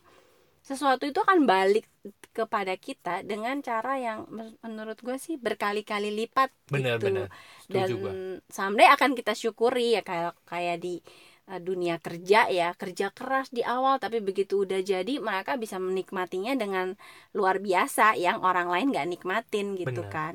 sesuatu 0.60 1.08
itu 1.08 1.24
akan 1.24 1.48
balik 1.48 1.88
kepada 2.38 2.78
kita 2.78 3.26
dengan 3.26 3.58
cara 3.66 3.98
yang 3.98 4.30
men- 4.30 4.62
menurut 4.62 5.02
gue 5.02 5.18
sih 5.18 5.42
berkali-kali 5.42 6.14
lipat 6.14 6.54
bener 6.70 7.02
gitu. 7.02 7.10
bener 7.10 7.28
dan 7.66 7.90
gua. 7.98 8.12
someday 8.54 8.86
akan 8.94 9.18
kita 9.18 9.34
syukuri 9.34 9.98
ya 9.98 10.06
kayak 10.06 10.38
kayak 10.46 10.78
di 10.78 11.02
uh, 11.50 11.58
dunia 11.58 11.98
kerja 11.98 12.46
ya 12.52 12.78
kerja 12.78 13.10
keras 13.10 13.50
di 13.50 13.66
awal 13.66 13.98
tapi 13.98 14.22
begitu 14.22 14.68
udah 14.68 14.86
jadi 14.86 15.18
mereka 15.18 15.58
bisa 15.58 15.82
menikmatinya 15.82 16.54
dengan 16.54 16.94
luar 17.34 17.58
biasa 17.58 18.14
yang 18.20 18.44
orang 18.46 18.70
lain 18.70 18.94
nggak 18.94 19.10
nikmatin 19.10 19.74
gitu 19.74 20.06
Benar. 20.06 20.14
kan. 20.14 20.34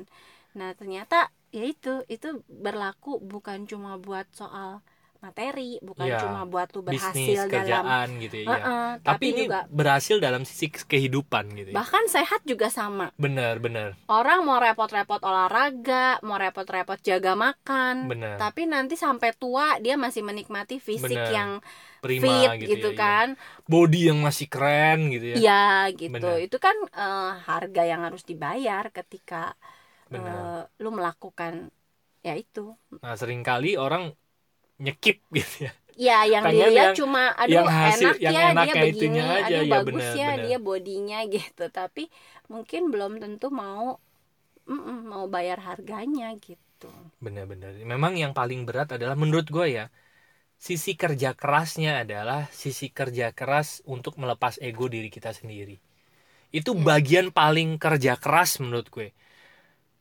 Nah 0.57 0.75
ternyata 0.75 1.31
ya 1.53 1.63
itu 1.63 2.01
itu 2.09 2.41
berlaku 2.49 3.21
bukan 3.21 3.69
cuma 3.69 4.01
buat 4.01 4.25
soal 4.33 4.81
materi 5.23 5.79
bukan 5.79 6.03
Iya, 6.03 6.19
cuma 6.19 6.43
buat 6.43 6.67
lu 6.75 6.83
bisnis 6.83 6.99
berhasil 6.99 7.39
dalam 7.39 7.53
kerjaan 7.55 8.07
gitu 8.19 8.35
ya. 8.35 8.43
Iya. 8.43 8.51
Heeh, 8.51 8.89
tapi, 8.99 9.07
tapi 9.07 9.23
ini 9.31 9.43
juga 9.47 9.59
berhasil 9.71 10.15
dalam 10.19 10.41
sisi 10.43 10.67
kehidupan 10.67 11.43
gitu 11.55 11.69
ya. 11.71 11.75
Bahkan 11.79 12.03
sehat 12.11 12.41
juga 12.43 12.67
sama. 12.67 13.15
Bener 13.15 13.63
bener 13.63 13.95
orang 14.11 14.39
mau 14.43 14.59
repot-repot 14.59 15.21
olahraga 15.23 16.19
mau 16.21 16.35
repot-repot 16.35 16.99
jaga 16.99 17.33
makan 17.33 18.11
bener 18.11 18.35
tapi 18.37 18.67
nanti 18.67 18.99
sampai 18.99 19.31
tua 19.33 19.79
dia 19.79 19.95
masih 19.95 20.21
menikmati 20.25 20.77
fisik 20.77 21.15
Bener. 21.15 21.31
yang 21.31 21.51
prima 22.03 22.27
fit 22.27 22.67
gitu, 22.67 22.71
gitu, 22.75 22.89
ya, 22.91 22.93
iya. 22.93 22.99
kan. 22.99 23.27
Body 23.63 24.11
yang 24.11 24.19
masih 24.19 24.51
keren 24.51 25.07
gitu 25.07 25.25
ya. 25.31 25.35
Iya 25.39 25.65
gitu. 25.95 26.11
Bener. 26.11 26.43
itu 26.43 26.57
kan 26.59 26.75
eh, 26.91 27.31
harga 27.47 27.83
yang 27.87 28.03
harus 28.03 28.27
dibayar 28.27 28.91
ketika 28.91 29.55
bener 30.11 30.67
eh, 30.67 30.83
lu 30.83 30.91
melakukan 30.91 31.71
ya 32.19 32.35
itu. 32.35 32.75
Nah 32.99 33.15
sering 33.15 33.39
kali 33.39 33.79
orang 33.79 34.11
nyekip 34.81 35.17
gitu 35.37 35.69
ya. 35.69 35.71
Ya 35.93 36.25
yang 36.25 36.45
Pengen 36.45 36.73
dilihat 36.73 36.89
yang- 36.89 36.97
cuma 36.97 37.23
aduh 37.37 37.61
yang 37.61 37.67
hasil- 37.69 38.17
enak 38.17 38.17
yang 38.17 38.33
ya 38.35 38.41
dia 38.57 38.73
enaknya 38.73 38.73
begini 38.73 39.19
aja, 39.21 39.45
aduh 39.45 39.61
ya 39.61 39.77
bagus 39.77 39.85
bener, 39.85 40.13
ya 40.17 40.29
bener. 40.29 40.45
dia 40.45 40.57
bodinya 40.57 41.17
gitu. 41.35 41.63
Tapi 41.69 42.09
mungkin 42.49 42.81
belum 42.93 43.21
tentu 43.21 43.47
mau 43.53 44.01
mm-mm, 44.69 44.99
mau 45.11 45.25
bayar 45.35 45.59
harganya 45.69 46.27
gitu. 46.47 46.91
Bener-bener 47.23 47.71
memang 47.87 48.13
yang 48.19 48.33
paling 48.35 48.67
berat 48.67 48.89
adalah 48.99 49.15
menurut 49.15 49.47
gue 49.47 49.67
ya 49.79 49.85
sisi 50.59 50.93
kerja 50.95 51.35
kerasnya 51.35 52.03
adalah 52.03 52.47
sisi 52.51 52.87
kerja 52.91 53.31
keras 53.35 53.83
untuk 53.87 54.15
melepas 54.21 54.59
ego 54.63 54.85
diri 54.91 55.09
kita 55.13 55.31
sendiri. 55.35 55.77
Itu 56.53 56.71
Ya. 56.73 56.83
bagian 56.89 57.27
paling 57.33 57.77
kerja 57.81 58.13
keras 58.19 58.59
menurut 58.63 58.87
gue. 58.93 59.09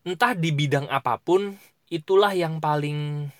Entah 0.02 0.34
di 0.34 0.50
bidang 0.50 0.86
apa 0.90 1.18
pun 1.22 1.54
itulah 1.90 2.32
yang 2.34 2.58
paling 2.58 3.30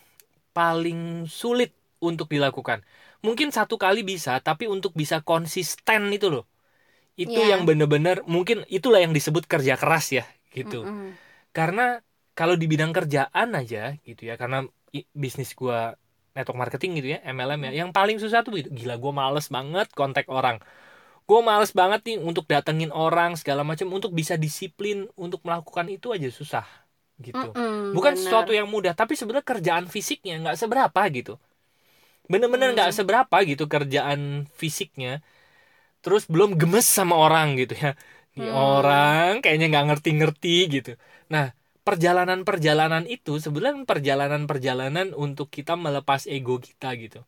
paling 0.52 1.26
sulit 1.28 1.72
untuk 2.02 2.28
dilakukan. 2.32 2.84
Mungkin 3.22 3.50
satu 3.54 3.78
kali 3.78 4.02
bisa 4.02 4.38
tapi 4.42 4.66
untuk 4.66 4.92
bisa 4.94 5.22
konsisten 5.22 6.10
itu 6.12 6.28
loh. 6.32 6.44
Itu 7.16 7.38
Ya. 7.44 7.56
yang 7.56 7.68
bener-bener 7.68 8.24
mungkin 8.26 8.64
itulah 8.72 9.00
yang 9.04 9.12
disebut 9.12 9.44
kerja 9.46 9.76
keras 9.80 10.12
ya 10.12 10.24
gitu. 10.52 10.84
Mm-mm. 10.84 11.16
karena 11.52 12.00
kalau 12.32 12.56
di 12.56 12.64
bidang 12.64 12.92
kerjaan 12.96 13.52
aja 13.52 13.92
gitu 14.08 14.24
ya 14.24 14.40
karena 14.40 14.64
bisnis 15.12 15.52
gua 15.52 15.96
network 16.32 16.56
marketing 16.56 16.96
gitu 17.00 17.08
ya 17.16 17.18
MLM 17.28 17.60
ya 17.68 17.72
yang 17.84 17.90
paling 17.92 18.16
susah 18.16 18.40
tuh 18.44 18.56
gitu. 18.56 18.68
gila 18.72 18.96
gua 18.96 19.12
males 19.12 19.48
banget 19.52 19.88
kontak 19.92 20.26
orang. 20.32 20.56
Gua 21.28 21.40
males 21.44 21.72
banget 21.72 22.00
nih 22.08 22.18
untuk 22.20 22.44
datengin 22.50 22.90
orang 22.92 23.36
segala 23.38 23.62
macam. 23.62 23.88
Untuk 23.92 24.12
bisa 24.12 24.34
disiplin 24.40 25.06
untuk 25.16 25.40
melakukan 25.46 25.86
itu 25.92 26.10
aja 26.12 26.28
susah 26.32 26.66
gitu 27.28 27.46
Mm-mm, 27.56 27.96
bukan 27.96 28.14
bener. 28.14 28.20
sesuatu 28.20 28.50
yang 28.58 28.68
mudah 28.74 28.92
tapi 29.00 29.12
sebenarnya 29.18 29.46
kerjaan 29.52 29.86
fisiknya 29.94 30.32
nggak 30.42 30.56
seberapa 30.62 31.00
gitu 31.16 31.32
bener-bener 32.30 32.68
nggak 32.76 32.90
Hmm. 32.90 32.96
seberapa 32.98 33.36
gitu 33.50 33.64
kerjaan 33.74 34.20
fisiknya 34.60 35.20
terus 36.04 36.24
belum 36.32 36.50
gemes 36.60 36.86
sama 36.98 37.14
orang 37.24 37.48
gitu 37.60 37.74
ya 37.76 37.92
Nih 38.38 38.48
Hmm. 38.48 38.54
orang 38.54 39.42
kayaknya 39.44 39.66
nggak 39.72 39.86
ngerti-ngerti 39.92 40.50
gitu 40.74 40.90
nah 41.32 41.44
perjalanan-perjalanan 41.86 43.04
itu 43.10 43.32
sebenarnya 43.44 43.84
perjalanan-perjalanan 43.90 45.08
untuk 45.18 45.48
kita 45.56 45.74
melepas 45.78 46.22
ego 46.30 46.56
kita 46.62 46.88
gitu 47.02 47.18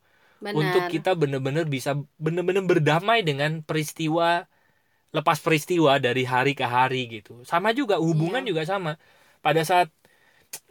Benar. 0.41 0.55
untuk 0.55 0.83
kita 0.93 1.09
bener-bener 1.21 1.65
bisa 1.75 1.91
bener-bener 2.21 2.63
berdamai 2.65 3.19
dengan 3.27 3.61
peristiwa 3.67 4.45
lepas 5.15 5.39
peristiwa 5.45 5.93
dari 6.05 6.23
hari 6.27 6.51
ke 6.59 6.65
hari 6.67 7.07
gitu 7.15 7.31
sama 7.47 7.69
juga 7.79 7.95
hubungan 8.03 8.43
Iya. 8.43 8.49
juga 8.49 8.63
sama 8.67 8.91
pada 9.45 9.61
saat 9.69 9.87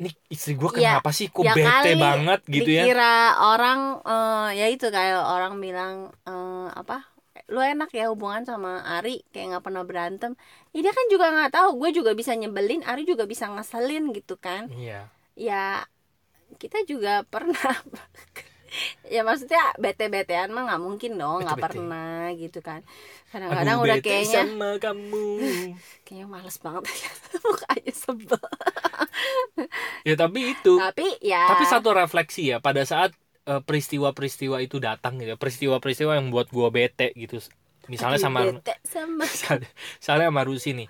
nih 0.03 0.15
istri 0.35 0.53
gue 0.61 0.71
Iya, 0.75 0.91
kenapa 0.97 1.11
sih 1.19 1.27
kok 1.35 1.45
ya 1.47 1.53
bete 1.57 1.69
kali 1.69 1.91
banget 2.07 2.41
gitu 2.57 2.71
ya? 2.79 2.85
dikira 2.85 3.15
orang 3.53 3.81
eh, 4.11 4.49
ya 4.59 4.67
itu 4.75 4.87
kayak 4.97 5.21
orang 5.35 5.55
bilang 5.65 5.95
eh, 6.29 6.67
apa 6.81 6.97
lu 7.53 7.61
enak 7.61 7.91
ya 7.93 8.05
hubungan 8.13 8.43
sama 8.49 8.71
Ari 8.97 9.21
kayak 9.33 9.47
nggak 9.53 9.65
pernah 9.67 9.85
berantem. 9.85 10.33
Ya 10.73 10.79
dia 10.85 10.93
kan 10.97 11.07
juga 11.13 11.27
nggak 11.35 11.53
tahu 11.53 11.69
gue 11.81 11.91
juga 11.99 12.11
bisa 12.17 12.33
nyebelin 12.41 12.81
Ari 12.91 13.03
juga 13.11 13.25
bisa 13.33 13.45
ngeselin 13.53 14.05
gitu 14.17 14.35
kan. 14.41 14.63
Iya. 14.73 15.01
Ya 15.37 15.85
kita 16.63 16.79
juga 16.91 17.23
pernah 17.33 17.75
ya 19.07 19.21
maksudnya 19.23 19.61
bete-betean 19.77 20.51
mah 20.51 20.67
nggak 20.67 20.83
mungkin 20.83 21.19
dong 21.19 21.45
nggak 21.45 21.61
pernah 21.61 22.33
gitu 22.35 22.63
kan. 22.65 22.81
Kadang-kadang 23.35 23.83
udah 23.83 23.99
kayaknya 23.99 24.47
sama 24.47 24.71
kamu. 24.79 25.27
Kayaknya 26.07 26.27
males 26.31 26.57
banget. 26.63 26.87
Mukanya 27.43 27.91
sebel. 27.91 28.45
Ya 30.07 30.15
tapi 30.15 30.55
itu. 30.55 30.79
Tapi 30.79 31.19
ya. 31.19 31.51
Tapi 31.51 31.65
satu 31.67 31.91
refleksi 31.91 32.55
ya 32.55 32.63
pada 32.63 32.87
saat 32.87 33.11
eh, 33.51 33.59
peristiwa-peristiwa 33.59 34.63
itu 34.63 34.79
datang 34.79 35.19
gitu 35.19 35.35
peristiwa-peristiwa 35.35 36.15
yang 36.15 36.31
buat 36.31 36.47
gua 36.55 36.71
bete 36.71 37.11
gitu. 37.19 37.43
Misalnya 37.91 38.23
Aduh, 38.23 38.27
sama 38.31 38.41
bete 38.47 38.75
sama. 38.87 39.27
misalnya, 39.35 39.71
misalnya 39.99 40.27
sama 40.31 40.43
Rusi 40.47 40.71
nih. 40.79 40.89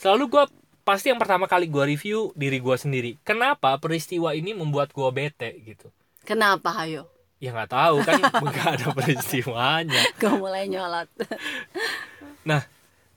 Selalu 0.00 0.24
gua 0.32 0.44
pasti 0.88 1.12
yang 1.12 1.20
pertama 1.20 1.44
kali 1.44 1.68
gua 1.68 1.84
review 1.84 2.32
diri 2.32 2.56
gua 2.56 2.80
sendiri. 2.80 3.20
Kenapa 3.20 3.76
peristiwa 3.76 4.32
ini 4.32 4.56
membuat 4.56 4.96
gua 4.96 5.12
bete 5.12 5.52
gitu? 5.60 5.92
Kenapa 6.24 6.72
ayo 6.88 7.11
ya 7.42 7.50
nggak 7.50 7.68
tahu 7.68 7.96
kan 8.00 8.20
nggak 8.46 8.68
ada 8.78 8.86
peristiwanya. 8.94 10.00
Gue 10.22 10.32
mulai 10.38 10.70
nyolot 10.70 11.10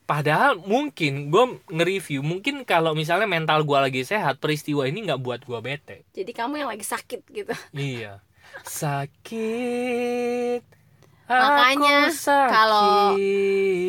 padahal 0.06 0.58
mungkin 0.62 1.30
gua 1.30 1.58
nge-review 1.66 2.22
mungkin 2.22 2.62
kalau 2.62 2.94
misalnya 2.94 3.26
mental 3.26 3.66
gua 3.66 3.82
lagi 3.82 4.02
sehat 4.02 4.38
peristiwa 4.38 4.86
ini 4.86 5.02
nggak 5.02 5.18
buat 5.18 5.40
gua 5.42 5.58
bete. 5.58 6.06
Jadi 6.14 6.30
kamu 6.30 6.62
yang 6.62 6.70
lagi 6.70 6.86
sakit 6.86 7.26
gitu. 7.26 7.54
Iya. 7.74 8.22
Sakit. 8.62 10.62
Makanya, 11.26 12.14
kalau- 12.46 13.18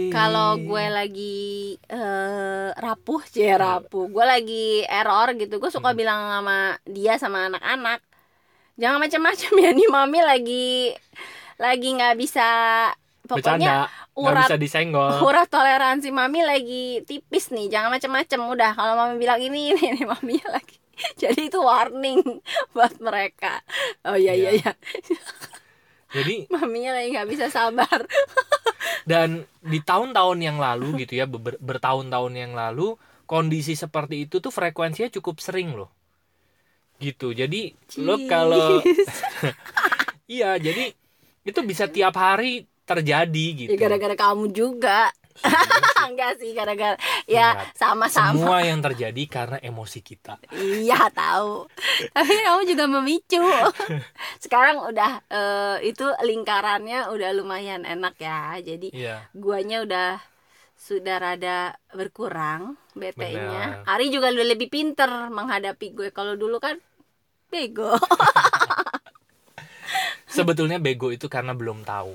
kalau 0.09 0.49
gue 0.57 0.85
lagi 0.89 1.37
eh, 1.85 2.69
rapuh 2.73 3.21
sih 3.29 3.45
rapuh. 3.45 4.09
Gue 4.09 4.25
lagi 4.25 4.81
error 4.89 5.37
gitu 5.37 5.61
gue 5.61 5.69
suka 5.69 5.93
Hmm. 5.93 5.99
bilang 6.01 6.17
sama 6.33 6.81
dia 6.81 7.13
sama 7.21 7.45
anak-anak 7.45 8.01
jangan 8.77 9.01
macam-macam 9.01 9.51
ya 9.57 9.69
nih 9.73 9.87
mami 9.89 10.19
lagi 10.21 10.69
lagi 11.57 11.87
nggak 11.97 12.15
bisa 12.15 12.47
pokoknya 13.25 13.89
bercanda 13.89 14.13
urat 14.15 14.47
bisa 14.47 14.57
disenggol. 14.57 15.09
urat 15.27 15.47
toleransi 15.49 16.09
mami 16.09 16.41
lagi 16.41 17.01
tipis 17.03 17.49
nih 17.49 17.67
jangan 17.67 17.89
macam-macam 17.91 18.39
udah 18.53 18.71
kalau 18.73 18.93
mami 18.95 19.15
bilang 19.17 19.41
ini 19.41 19.73
ini, 19.73 19.81
ini 19.93 20.01
maminya 20.05 20.53
lagi 20.61 20.77
jadi 21.17 21.49
itu 21.49 21.57
warning 21.57 22.21
buat 22.73 22.97
mereka 22.97 23.61
oh 24.05 24.15
iya 24.15 24.33
iya 24.33 24.49
Iya. 24.55 24.71
iya 24.71 24.73
Jadi 26.07 26.47
maminya 26.47 26.95
lagi 26.95 27.11
nggak 27.11 27.27
bisa 27.27 27.45
sabar 27.51 27.99
dan 29.03 29.43
di 29.59 29.83
tahun-tahun 29.83 30.39
yang 30.39 30.55
lalu 30.55 31.03
gitu 31.03 31.19
ya 31.19 31.27
ber- 31.27 31.59
bertahun-tahun 31.59 32.31
yang 32.31 32.55
lalu 32.55 32.95
kondisi 33.27 33.75
seperti 33.75 34.23
itu 34.23 34.39
tuh 34.39 34.47
frekuensinya 34.47 35.11
cukup 35.11 35.43
sering 35.43 35.75
loh. 35.75 35.91
Gitu. 36.97 37.27
Jadi 37.31 37.71
lo 37.99 38.17
kalau 38.25 38.81
iya 40.27 40.57
jadi 40.57 40.91
itu 41.41 41.59
bisa 41.63 41.87
tiap 41.87 42.13
hari 42.13 42.67
terjadi 42.83 43.45
gitu. 43.57 43.71
ya 43.71 43.77
gara-gara 43.77 44.15
kamu 44.15 44.51
juga 44.51 45.11
enggak 46.07 46.39
sih 46.39 46.51
gara-gara 46.51 46.95
ya 47.25 47.71
sama-sama 47.71 48.33
Semua 48.33 48.59
yang 48.63 48.79
terjadi 48.81 49.23
karena 49.27 49.57
emosi 49.61 49.99
kita. 50.01 50.39
iya 50.51 51.07
tahu 51.09 51.67
tapi 52.15 52.33
kamu 52.33 52.61
juga 52.65 52.85
memicu 52.89 53.43
sekarang 54.39 54.81
udah 54.83 55.11
eh, 55.23 55.77
itu 55.85 56.03
lingkarannya 56.21 57.11
udah 57.11 57.29
lumayan 57.33 57.83
enak 57.83 58.15
ya 58.17 58.57
jadi 58.57 58.87
Iya. 58.89 59.15
guanya 59.31 59.83
udah 59.83 60.09
sudah 60.87 61.15
rada 61.19 61.57
berkurang 61.91 62.61
BT-nya. 62.95 63.83
Ari 63.83 64.07
juga 64.07 64.31
udah 64.31 64.47
lebih 64.47 64.71
pinter 64.71 65.09
menghadapi 65.29 65.87
gue. 65.91 66.09
Kalau 66.15 66.39
dulu 66.39 66.57
kan 66.63 66.79
bego. 67.51 67.91
sebetulnya 70.27 70.77
bego 70.77 71.09
itu 71.09 71.27
karena 71.27 71.55
belum 71.55 71.81
tahu 71.83 72.13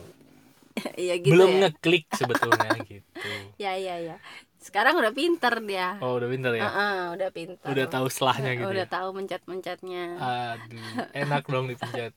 Iya 1.01 1.21
gitu 1.21 1.33
belum 1.37 1.51
ya. 1.51 1.59
ngeklik 1.69 2.05
sebetulnya 2.21 2.71
gitu 2.87 3.33
Ya 3.61 3.77
ya 3.77 3.97
ya. 4.01 4.17
Sekarang 4.63 4.95
udah 4.95 5.11
pinter 5.11 5.59
dia. 5.67 5.99
oh 5.99 6.17
udah 6.23 6.29
pinter 6.31 6.53
ya 6.55 6.63
Heeh, 6.71 6.99
udah 7.19 7.29
pinter. 7.35 7.67
udah 7.67 7.87
tahu 7.91 8.07
selahnya 8.09 8.51
gitu 8.57 8.71
Udah 8.71 8.87
ya? 8.87 8.91
tahu 8.91 9.09
mencet-mencetnya. 9.13 10.05
aduh 10.17 10.87
enak 11.13 11.43
dong 11.45 11.67
dipencet 11.67 12.15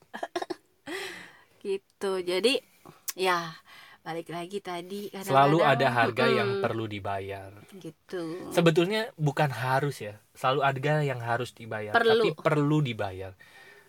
Gitu. 1.59 2.11
Jadi 2.21 2.61
ya 3.17 3.49
balik 4.05 4.29
lagi 4.29 4.61
tadi 4.61 5.09
selalu 5.09 5.65
ada 5.65 5.89
harga 5.89 6.29
yang 6.29 6.61
mm-mm, 6.61 6.61
perlu 6.61 6.85
dibayar. 6.85 7.49
Gitu. 7.73 8.53
sebetulnya 8.53 9.09
bukan 9.17 9.49
harus 9.49 9.97
ya 9.97 10.21
selalu 10.37 10.61
ada 10.61 11.01
yang 11.01 11.17
harus 11.17 11.57
dibayar 11.57 11.89
Perlu. 11.89 12.21
tapi 12.21 12.29
perlu. 12.37 12.77
dibayar. 12.85 13.33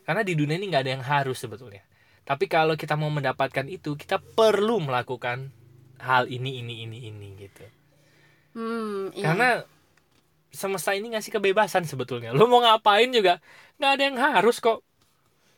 Karena 0.09 0.25
di 0.25 0.33
dunia 0.33 0.57
ini 0.57 0.73
nggak 0.73 0.83
ada 0.89 0.93
yang 0.97 1.05
harus 1.05 1.37
sebetulnya. 1.37 1.85
Tapi 2.25 2.49
kalau 2.49 2.81
kita 2.81 2.97
mau 2.97 3.13
mendapatkan 3.13 3.69
itu 3.69 3.93
kita 3.99 4.17
perlu 4.17 4.81
melakukan 4.81 5.53
hal 6.01 6.33
ini 6.33 6.65
ini 6.65 6.89
ini 6.89 6.99
ini 7.13 7.29
gitu. 7.37 7.65
Hmm, 8.57 9.13
iya. 9.13 9.25
karena 9.31 9.51
semesta 10.49 10.97
ini 10.97 11.13
ngasih 11.13 11.29
kebebasan 11.29 11.85
sebetulnya. 11.85 12.33
Lo 12.33 12.49
mau 12.49 12.65
ngapain 12.65 13.13
juga? 13.13 13.37
Nggak 13.77 13.91
ada 13.93 14.03
yang 14.03 14.17
harus 14.17 14.65
kok 14.65 14.81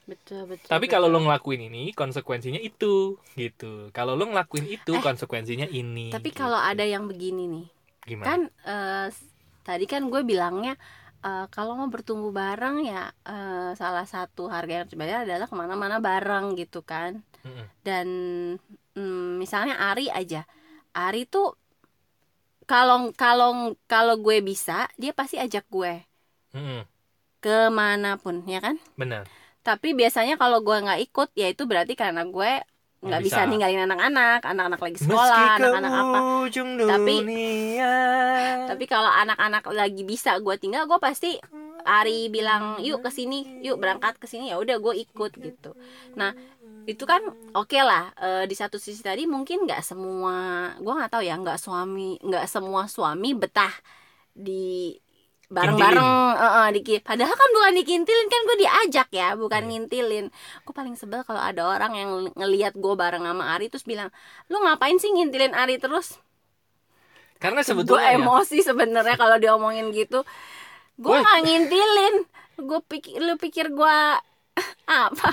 betul 0.09 0.41
betul. 0.49 0.69
tapi 0.73 0.85
betul. 0.89 0.95
kalau 0.95 1.07
lo 1.13 1.19
ngelakuin 1.25 1.61
ini 1.69 1.83
konsekuensinya 1.93 2.61
itu 2.61 3.17
gitu 3.37 3.93
kalau 3.93 4.13
lo 4.19 4.25
ngelakuin 4.31 4.67
itu 4.77 4.93
Eh, 4.97 5.03
konsekuensinya 5.05 5.67
ini 5.69 6.09
Tapi 6.15 6.29
gitu. 6.33 6.41
kalau 6.41 6.57
ada 6.59 6.85
yang 6.85 7.05
begini 7.11 7.45
nih, 7.55 7.67
gimana 8.09 8.27
kan 8.29 8.41
s- 9.13 9.29
tadi 9.69 9.85
kan 9.85 10.03
gue 10.09 10.21
bilangnya 10.25 10.75
eh, 11.27 11.45
kalau 11.53 11.77
mau 11.79 11.89
bertumbuh 11.93 12.33
bareng 12.33 12.77
ya 12.89 13.13
eh, 13.29 13.71
salah 13.77 14.07
satu 14.09 14.49
harga 14.49 14.71
yang 14.73 14.83
harus 14.85 14.95
dibayar 14.95 15.19
adalah 15.29 15.47
ke 15.51 15.57
mana-mana 15.57 15.97
bareng 16.01 16.57
gitu 16.57 16.81
kan. 16.81 17.21
Mm-mm. 17.45 17.67
Dan 17.85 18.09
mm, 18.97 19.39
misalnya 19.43 19.75
Ari 19.81 20.09
aja, 20.13 20.45
Ari 20.97 21.25
tuh 21.29 21.57
kalau 22.69 22.99
kalau 23.17 23.51
kalau 23.93 24.15
gue 24.21 24.39
bisa 24.45 24.87
dia 25.01 25.13
pasti 25.17 25.37
ajak 25.41 25.65
gue 25.73 25.93
Mm-mm. 26.55 26.85
ke 27.45 27.57
mana 27.71 28.11
pun 28.23 28.43
ya 28.47 28.59
kan. 28.67 28.77
benar 28.99 29.25
Tapi 29.69 29.93
biasanya 29.93 30.41
kalau 30.41 30.65
gue 30.65 30.77
nggak 30.81 31.01
ikut 31.05 31.29
ya 31.37 31.53
itu 31.53 31.69
berarti 31.69 31.93
karena 31.93 32.25
gue 32.25 32.53
nggak 32.99 33.21
bisa. 33.23 33.45
bisa. 33.45 33.51
ninggalin 33.53 33.85
anak-anak, 33.85 34.41
anak-anak 34.43 34.81
lagi 34.81 34.99
sekolah, 34.99 35.39
anak-anak 35.61 35.93
apa. 35.93 36.19
Tapi- 36.89 37.21
dunia 37.21 37.95
Tapi 38.67 38.85
kalau 38.89 39.11
anak-anak 39.13 39.65
lagi 39.71 40.03
bisa 40.03 40.35
gue 40.41 40.55
tinggal, 40.57 40.89
gue 40.89 40.99
pasti 40.99 41.37
Ari 41.85 42.29
bilang 42.29 42.83
yuk 42.83 43.01
ke 43.01 43.09
sini, 43.09 43.61
yuk 43.63 43.79
berangkat 43.79 44.19
ke 44.19 44.27
sini 44.27 44.51
ya 44.51 44.59
udah 44.59 44.77
gue 44.77 44.95
ikut 44.99 45.33
gitu. 45.37 45.71
Nah 46.17 46.33
itu 46.85 47.05
kan 47.05 47.21
oke 47.53 47.79
lah 47.85 48.11
Eh, 48.17 48.45
di 48.49 48.57
satu 48.57 48.81
sisi 48.81 49.05
tadi 49.05 49.29
mungkin 49.29 49.69
nggak 49.69 49.85
semua 49.85 50.35
gue 50.81 50.89
nggak 50.89 51.13
tahu 51.13 51.23
ya 51.23 51.37
nggak 51.37 51.61
suami 51.61 52.17
nggak 52.19 52.45
semua 52.49 52.89
suami 52.89 53.37
betah 53.37 53.73
di 54.33 54.97
bareng-bareng 55.49 56.09
eh, 56.37 56.69
diki- 56.77 57.01
padahal 57.01 57.33
kan 57.33 57.51
bukan 57.57 57.73
dikintilin 57.81 58.29
kan 58.29 58.41
gue 58.45 58.57
diajak 58.61 59.09
ya 59.11 59.33
bukan 59.33 59.65
Iya. 59.65 59.69
ngintilin. 59.69 60.27
Gue 60.63 60.75
paling 60.77 60.93
sebel 60.95 61.25
kalau 61.25 61.41
ada 61.41 61.65
orang 61.65 61.93
yang 61.97 62.11
ngelihat 62.37 62.77
gue 62.77 62.95
bareng 62.95 63.25
sama 63.25 63.57
Ari 63.57 63.73
terus 63.73 63.89
bilang 63.89 64.13
lu 64.47 64.61
ngapain 64.61 65.01
sih 65.01 65.09
ngintilin 65.09 65.57
Ari 65.57 65.81
terus? 65.81 66.21
Karena 67.39 67.63
gue 67.63 67.69
sebetulnya 67.71 68.13
ya, 68.13 68.19
emosi 68.21 68.61
sebenarnya 68.61 69.17
kalau 69.17 69.41
diomongin 69.41 69.89
gitu. 69.91 70.21
Gue 71.01 71.17
nggak 71.17 71.41
ngintilin. 71.47 72.15
Gue 72.59 72.81
pikir 72.85 73.17
lu 73.19 73.35
pikir 73.39 73.73
gue 73.73 73.97
apa? 75.09 75.31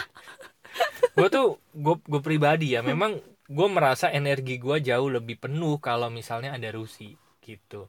Gue 1.15 1.27
tuh 1.27 1.59
gue 1.75 1.95
gue 1.99 2.21
pribadi 2.23 2.75
ya 2.75 2.79
memang 2.79 3.19
gue 3.45 3.67
merasa 3.69 4.09
energi 4.09 4.57
gue 4.57 4.77
jauh 4.79 5.09
lebih 5.11 5.37
penuh 5.37 5.77
kalau 5.77 6.07
misalnya 6.09 6.55
ada 6.55 6.71
Rusi 6.71 7.13
gitu 7.41 7.85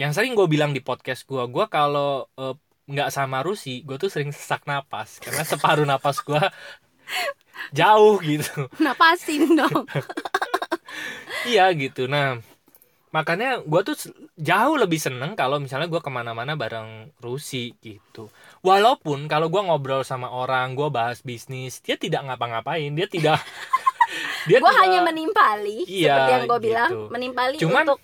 yang 0.00 0.16
sering 0.16 0.32
gue 0.32 0.48
bilang 0.48 0.72
di 0.72 0.80
podcast 0.80 1.22
gue 1.22 1.44
gue 1.44 1.66
kalau 1.68 2.24
eh, 2.34 2.56
nggak 2.88 3.12
sama 3.12 3.44
Rusi 3.44 3.84
gue 3.84 3.94
tuh 3.94 4.08
sering 4.08 4.32
sesak 4.32 4.64
napas. 4.64 5.20
Karena 5.20 5.44
separuh 5.44 5.84
napas 5.84 6.18
gue 6.20 6.40
jauh 7.78 8.16
gitu. 8.20 8.66
Napasin 8.78 9.54
dong. 9.54 9.84
Iya 11.42 11.72
gitu. 11.72 12.04
Nah 12.04 12.36
makanya 13.10 13.58
gue 13.64 13.80
tuh 13.82 13.96
jauh 14.36 14.76
lebih 14.78 14.98
seneng 14.98 15.34
kalau 15.34 15.58
misalnya 15.58 15.90
gue 15.90 15.98
ke 15.98 16.10
mana-mana 16.10 16.54
bareng 16.54 17.10
Rusi 17.18 17.72
gitu. 17.80 18.28
Walaupun 18.60 19.24
kalau 19.26 19.48
gue 19.48 19.58
ngobrol 19.58 20.04
sama 20.04 20.28
orang 20.28 20.76
gue 20.76 20.88
bahas 20.88 21.22
bisnis 21.22 21.80
dia 21.80 21.96
tidak 21.96 22.26
ngapa-ngapain 22.26 22.92
dia 22.92 23.08
tidak 23.08 23.40
dia 24.50 24.58
gue 24.60 24.74
hanya 24.84 25.00
menimpali 25.02 25.86
Iya, 25.88 26.12
seperti 26.12 26.30
yang 26.30 26.44
gue 26.44 26.58
gitu. 26.58 26.66
bilang 26.68 26.90
menimpali 27.08 27.56
Cuman- 27.56 27.86
untuk 27.88 28.00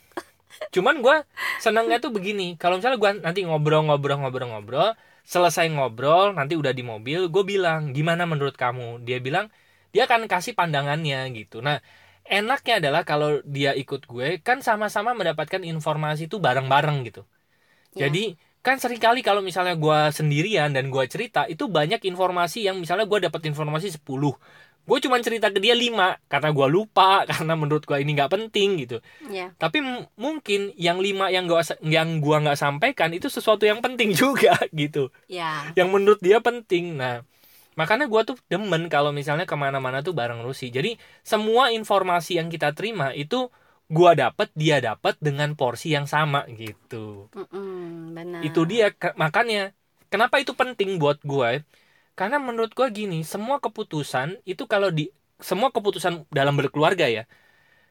cuman 0.75 1.01
gue 1.05 1.17
senengnya 1.61 1.99
tuh 2.01 2.13
begini 2.13 2.57
kalau 2.61 2.81
misalnya 2.81 2.99
gue 3.01 3.11
nanti 3.25 3.41
ngobrol-ngobrol-ngobrol-ngobrol 3.45 4.97
selesai 5.27 5.67
ngobrol 5.75 6.33
nanti 6.39 6.55
udah 6.55 6.71
di 6.71 6.87
mobil 6.87 7.27
gue 7.27 7.45
bilang 7.45 7.91
gimana 7.91 8.25
menurut 8.31 8.55
kamu? 8.55 9.03
Dia 9.03 9.19
bilang 9.19 9.51
dia 9.91 10.07
akan 10.07 10.31
kasih 10.31 10.55
pandangannya 10.55 11.27
gitu. 11.35 11.59
Nah 11.65 11.83
enaknya 12.27 12.79
adalah 12.83 13.03
kalau 13.03 13.43
dia 13.47 13.75
ikut 13.75 14.07
gue 14.07 14.39
kan 14.43 14.63
sama-sama 14.63 15.15
mendapatkan 15.19 15.63
informasi 15.63 16.31
itu 16.31 16.39
bareng-bareng 16.39 16.99
gitu. 17.11 17.23
Ya. 17.97 18.07
jadi 18.11 18.37
kan 18.67 18.77
sering 18.83 18.99
kali 18.99 19.23
kalau 19.23 19.41
misalnya 19.41 19.79
gue 19.79 19.99
sendirian 20.11 20.75
dan 20.75 20.91
gue 20.91 21.05
cerita 21.07 21.47
itu 21.47 21.71
banyak 21.71 22.03
informasi 22.03 22.67
yang 22.67 22.77
misalnya 22.83 23.07
gue 23.07 23.31
dapat 23.31 23.47
informasi 23.47 23.95
10 23.95 24.03
gue 24.87 24.99
cuma 25.03 25.19
cerita 25.19 25.51
ke 25.51 25.59
dia 25.59 25.75
5 25.75 26.17
karena 26.31 26.49
gue 26.55 26.67
lupa 26.71 27.23
karena 27.31 27.59
menurut 27.59 27.83
gue 27.83 27.99
ini 27.99 28.15
nggak 28.15 28.33
penting 28.33 28.87
gitu. 28.87 29.03
Ya 29.29 29.53
tapi 29.57 29.81
mungkin 30.21 30.77
yang 30.77 31.01
lima 31.01 31.33
yang 31.33 31.49
gua 31.49 31.65
yang 31.81 32.21
gua 32.21 32.45
nggak 32.45 32.61
sampaikan 32.61 33.09
itu 33.17 33.33
sesuatu 33.33 33.65
yang 33.65 33.81
penting 33.81 34.13
juga 34.21 34.57
gitu. 34.71 35.09
Ya 35.27 35.73
yang 35.73 35.89
menurut 35.89 36.21
dia 36.21 36.45
penting. 36.45 37.01
Nah 37.01 37.25
makanya 37.75 38.05
gua 38.09 38.25
tuh 38.29 38.37
demen 38.53 38.89
kalau 38.93 39.17
misalnya 39.17 39.49
ke 39.49 39.57
mana-mana 39.57 40.05
tuh 40.05 40.13
bareng 40.13 40.45
Rusi. 40.45 40.69
Jadi 40.69 41.01
semua 41.25 41.73
informasi 41.73 42.37
yang 42.37 42.53
kita 42.53 42.77
terima 42.77 43.17
itu 43.17 43.49
gua 43.89 44.13
dapet 44.13 44.53
dia 44.53 44.79
dapet 44.85 45.17
dengan 45.25 45.57
porsi 45.57 45.97
yang 45.97 46.05
sama 46.05 46.45
gitu. 46.53 47.33
Mm-mm, 47.33 48.13
benar. 48.13 48.41
Itu 48.45 48.69
dia 48.69 48.93
makanya 49.17 49.73
kenapa 50.13 50.37
itu 50.37 50.53
penting 50.53 51.01
buat 51.01 51.19
gue 51.25 51.65
karena 52.19 52.37
menurut 52.41 52.73
gue 52.73 52.89
gini 52.91 53.23
semua 53.23 53.61
keputusan 53.61 54.41
itu 54.49 54.65
kalau 54.67 54.89
di 54.91 55.13
semua 55.39 55.69
keputusan 55.71 56.25
dalam 56.33 56.57
berkeluarga 56.57 57.07
ya 57.07 57.25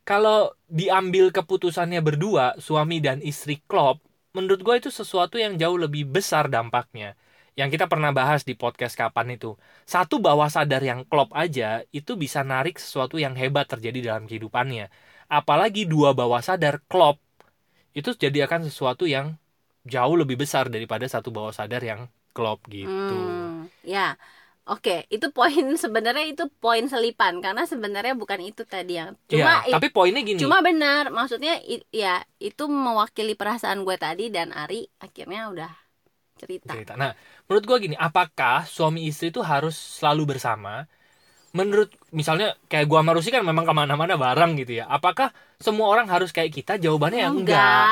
kalau 0.05 0.53
diambil 0.69 1.29
keputusannya 1.33 2.01
berdua 2.01 2.57
suami 2.61 2.97
dan 3.01 3.21
istri 3.21 3.61
klop 3.69 4.01
menurut 4.35 4.59
gue 4.61 4.75
itu 4.83 4.89
sesuatu 4.91 5.39
yang 5.39 5.55
jauh 5.55 5.79
lebih 5.79 6.03
besar 6.11 6.51
dampaknya. 6.51 7.15
Yang 7.55 7.79
kita 7.79 7.85
pernah 7.87 8.11
bahas 8.11 8.43
di 8.43 8.51
podcast 8.51 8.99
kapan 8.99 9.39
itu. 9.39 9.55
Satu 9.87 10.19
bawah 10.19 10.51
sadar 10.51 10.83
yang 10.83 11.07
klop 11.07 11.31
aja 11.31 11.87
itu 11.95 12.19
bisa 12.19 12.43
narik 12.43 12.75
sesuatu 12.75 13.15
yang 13.15 13.31
hebat 13.39 13.71
terjadi 13.71 14.11
dalam 14.11 14.27
kehidupannya. 14.27 14.91
Apalagi 15.31 15.87
dua 15.87 16.11
bawah 16.11 16.43
sadar 16.43 16.83
klop 16.91 17.15
itu 17.95 18.11
jadi 18.11 18.43
akan 18.45 18.67
sesuatu 18.67 19.07
yang 19.07 19.39
jauh 19.87 20.15
lebih 20.19 20.35
besar 20.35 20.67
daripada 20.67 21.07
satu 21.07 21.31
bawah 21.31 21.55
sadar 21.55 21.79
yang 21.79 22.11
klop 22.35 22.59
gitu. 22.67 23.15
Hmm, 23.15 23.71
ya 23.87 24.19
oke 24.67 25.07
itu 25.07 25.27
poin 25.31 25.65
sebenarnya 25.83 26.25
itu 26.27 26.43
poin 26.59 26.83
selipan 26.85 27.39
karena 27.39 27.63
sebenarnya 27.63 28.13
bukan 28.17 28.41
itu 28.43 28.61
tadi 28.67 28.99
yang 28.99 29.15
cuma 29.31 29.63
ya, 29.63 29.79
tapi 29.79 29.87
poinnya 29.89 30.21
gini. 30.21 30.39
Cuma 30.41 30.59
benar, 30.59 31.09
maksudnya 31.15 31.57
ya 31.89 32.21
itu 32.43 32.63
mewakili 32.67 33.33
perasaan 33.39 33.87
gue 33.87 33.95
tadi 33.95 34.27
dan 34.27 34.51
Ari 34.51 34.83
akhirnya 34.99 35.47
udah 35.53 35.71
cerita. 36.35 36.73
cerita. 36.75 36.93
Nah, 36.99 37.15
menurut 37.47 37.63
gua 37.63 37.77
gini, 37.79 37.95
apakah 37.95 38.67
suami 38.67 39.07
istri 39.07 39.31
itu 39.31 39.39
harus 39.39 39.75
selalu 39.75 40.35
bersama? 40.35 40.83
Menurut 41.55 41.89
misalnya 42.11 42.59
kayak 42.67 42.85
gua 42.91 42.99
sama 43.01 43.11
Rusi 43.15 43.29
kan 43.31 43.43
memang 43.47 43.63
ke 43.63 43.73
mana-mana 43.73 44.13
bareng 44.19 44.59
gitu 44.59 44.83
ya. 44.83 44.85
Apakah 44.91 45.31
semua 45.61 45.87
orang 45.87 46.07
harus 46.11 46.35
kayak 46.35 46.51
kita? 46.51 46.73
Jawabannya 46.75 47.19
ya 47.23 47.29
enggak. 47.31 47.87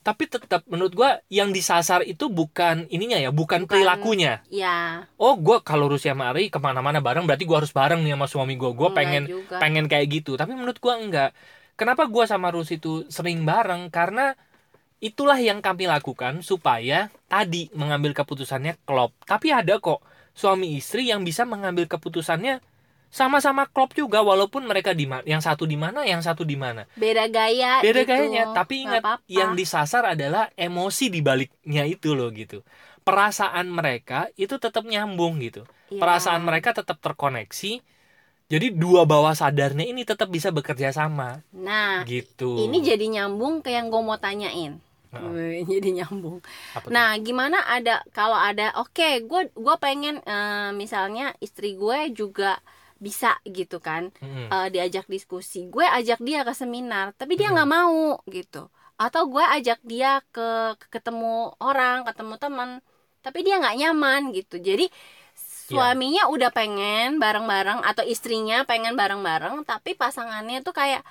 Tapi 0.00 0.24
tetap 0.24 0.64
menurut 0.64 0.96
gua 0.96 1.20
yang 1.28 1.52
disasar 1.52 2.00
itu 2.02 2.32
bukan 2.32 2.88
ininya 2.88 3.20
ya, 3.20 3.28
bukan, 3.28 3.64
Bukan- 3.64 3.68
perilakunya. 3.68 4.40
Ya, 4.48 5.04
Oh, 5.20 5.36
gua 5.36 5.60
kalau 5.60 5.92
Rusi 5.92 6.08
sama 6.08 6.32
Ari 6.32 6.48
ke 6.48 6.56
mana-mana 6.56 6.98
bareng, 6.98 7.28
berarti 7.28 7.44
gua 7.44 7.60
harus 7.60 7.68
bareng 7.70 8.00
nih 8.00 8.16
sama 8.16 8.24
suami 8.24 8.56
gua. 8.56 8.72
Gua 8.72 8.88
enggak 8.88 8.96
pengen 8.96 9.24
juga. 9.28 9.56
pengen 9.60 9.84
kayak 9.86 10.06
gitu 10.08 10.32
tapi 10.34 10.56
menurut 10.56 10.80
gua 10.80 10.96
enggak 10.96 11.30
kenapa 11.76 12.08
gua 12.08 12.24
sama 12.24 12.48
Rusi 12.48 12.80
itu 12.80 13.04
sering 13.08 13.44
bareng 13.44 13.92
karena 13.92 14.32
itulah 14.98 15.36
yang 15.36 15.60
kami 15.60 15.84
lakukan 15.84 16.40
supaya 16.40 17.08
tadi 17.24 17.68
mengambil 17.72 18.12
keputusannya 18.12 18.76
klop 18.84 19.12
tapi 19.24 19.48
ada 19.48 19.76
kok 19.76 20.00
suami 20.32 20.76
istri 20.76 21.08
yang 21.08 21.24
bisa 21.24 21.44
mengambil 21.44 21.84
keputusannya 21.84 22.60
sama-sama 23.10 23.66
klop 23.66 23.90
juga 23.98 24.22
walaupun 24.22 24.62
mereka 24.70 24.94
di 24.94 25.04
yang 25.26 25.42
satu 25.42 25.66
di 25.66 25.74
mana 25.74 26.06
yang 26.06 26.22
satu 26.22 26.46
di 26.46 26.54
mana 26.54 26.86
beda 26.94 27.26
gaya 27.26 27.82
beda 27.82 28.06
gitu. 28.06 28.10
gayanya 28.10 28.54
tapi 28.54 28.86
ingat 28.86 29.02
apa-apa. 29.02 29.26
yang 29.26 29.58
disasar 29.58 30.06
adalah 30.14 30.48
emosi 30.54 31.10
di 31.10 31.20
baliknya 31.20 31.82
itu 31.84 32.14
loh 32.14 32.30
gitu 32.30 32.62
perasaan 33.02 33.66
mereka 33.66 34.30
itu 34.38 34.54
tetap 34.56 34.86
nyambung 34.86 35.42
gitu 35.42 35.66
Iya. 35.90 35.98
perasaan 35.98 36.46
mereka 36.46 36.70
tetap 36.70 37.02
terkoneksi 37.02 37.82
jadi 38.50 38.66
dua 38.74 39.06
bawah 39.06 39.34
sadarnya 39.34 39.86
ini 39.86 40.02
tetap 40.06 40.30
bisa 40.30 40.50
bekerja 40.50 40.90
sama 40.94 41.42
nah 41.50 42.02
gitu 42.06 42.62
ini 42.62 42.78
jadi 42.82 43.06
nyambung 43.10 43.62
ke 43.62 43.70
yang 43.74 43.90
gue 43.90 44.02
mau 44.02 44.18
tanyain. 44.18 44.78
Wih, 45.10 45.66
jadi 45.74 45.90
nyambung 46.02 46.38
Apa 46.70 46.86
tuh? 46.86 46.94
Nah, 46.94 47.18
gimana 47.18 47.66
ada 47.66 47.98
kalau 48.14 48.38
ada 48.38 48.70
oke, 48.78 49.26
gue 49.26 49.50
gua 49.58 49.74
pengen 49.82 50.22
eh, 50.22 50.70
misalnya 50.70 51.34
istri 51.42 51.74
gue 51.74 52.14
juga 52.14 52.62
bisa 53.06 53.28
gitu 53.58 53.76
kan 53.88 54.02
Mm-mm. 54.22 54.48
eh, 54.52 54.66
diajak 54.74 55.04
diskusi. 55.14 55.58
Gue 55.74 55.86
ajak 55.98 56.18
dia 56.28 56.38
ke 56.48 56.52
seminar, 56.60 57.06
tapi 57.20 57.32
dia 57.38 57.48
Hmm. 57.50 57.56
nggak 57.56 57.70
mau 57.76 57.98
gitu. 58.36 58.58
Atau 59.00 59.22
gue 59.32 59.44
ajak 59.56 59.78
dia 59.90 60.08
ke, 60.34 60.76
ke 60.80 60.86
ketemu 60.94 61.26
orang, 61.64 61.96
ketemu 62.08 62.34
teman, 62.42 62.70
tapi 63.24 63.38
dia 63.46 63.54
nggak 63.60 63.76
nyaman 63.80 64.20
gitu. 64.36 64.56
Jadi 64.68 64.84
suaminya 65.70 66.22
udah 66.34 66.50
pengen 66.58 67.06
bareng-bareng 67.22 67.80
atau 67.86 68.04
istrinya 68.14 68.56
pengen 68.70 68.94
bareng-bareng, 69.00 69.62
tapi 69.70 69.90
pasangannya 69.94 70.58
tuh 70.66 70.74
kayak 70.80 71.02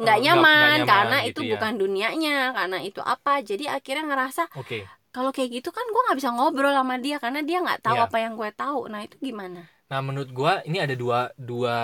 Oh, 0.00 0.04
nggak 0.04 0.18
nyaman, 0.24 0.78
nyaman 0.78 0.88
karena 0.90 1.16
gitu 1.26 1.28
itu 1.28 1.40
ya. 1.42 1.52
bukan 1.58 1.72
dunianya, 1.82 2.30
karena 2.58 2.78
itu 2.88 3.00
apa. 3.14 3.32
Jadi 3.42 3.64
akhirnya 3.76 4.04
ngerasa 4.10 4.42
oke 4.54 4.78
kalau 5.14 5.30
kayak 5.36 5.50
gitu 5.62 5.70
kan 5.76 5.84
gue 5.92 6.00
nggak 6.06 6.18
bisa 6.20 6.30
ngobrol 6.36 6.74
sama 6.78 6.96
dia 7.04 7.16
karena 7.24 7.40
dia 7.48 7.58
nggak 7.64 7.80
tahu 7.86 7.98
Iya. 7.98 8.06
apa 8.06 8.16
yang 8.24 8.34
gue 8.40 8.50
tahu 8.54 8.80
nah 8.92 9.00
itu 9.06 9.16
gimana 9.26 9.60
nah 9.88 10.00
menurut 10.04 10.30
gua 10.32 10.52
ini 10.68 10.78
ada 10.84 10.94
dua 10.96 11.32
dua 11.36 11.76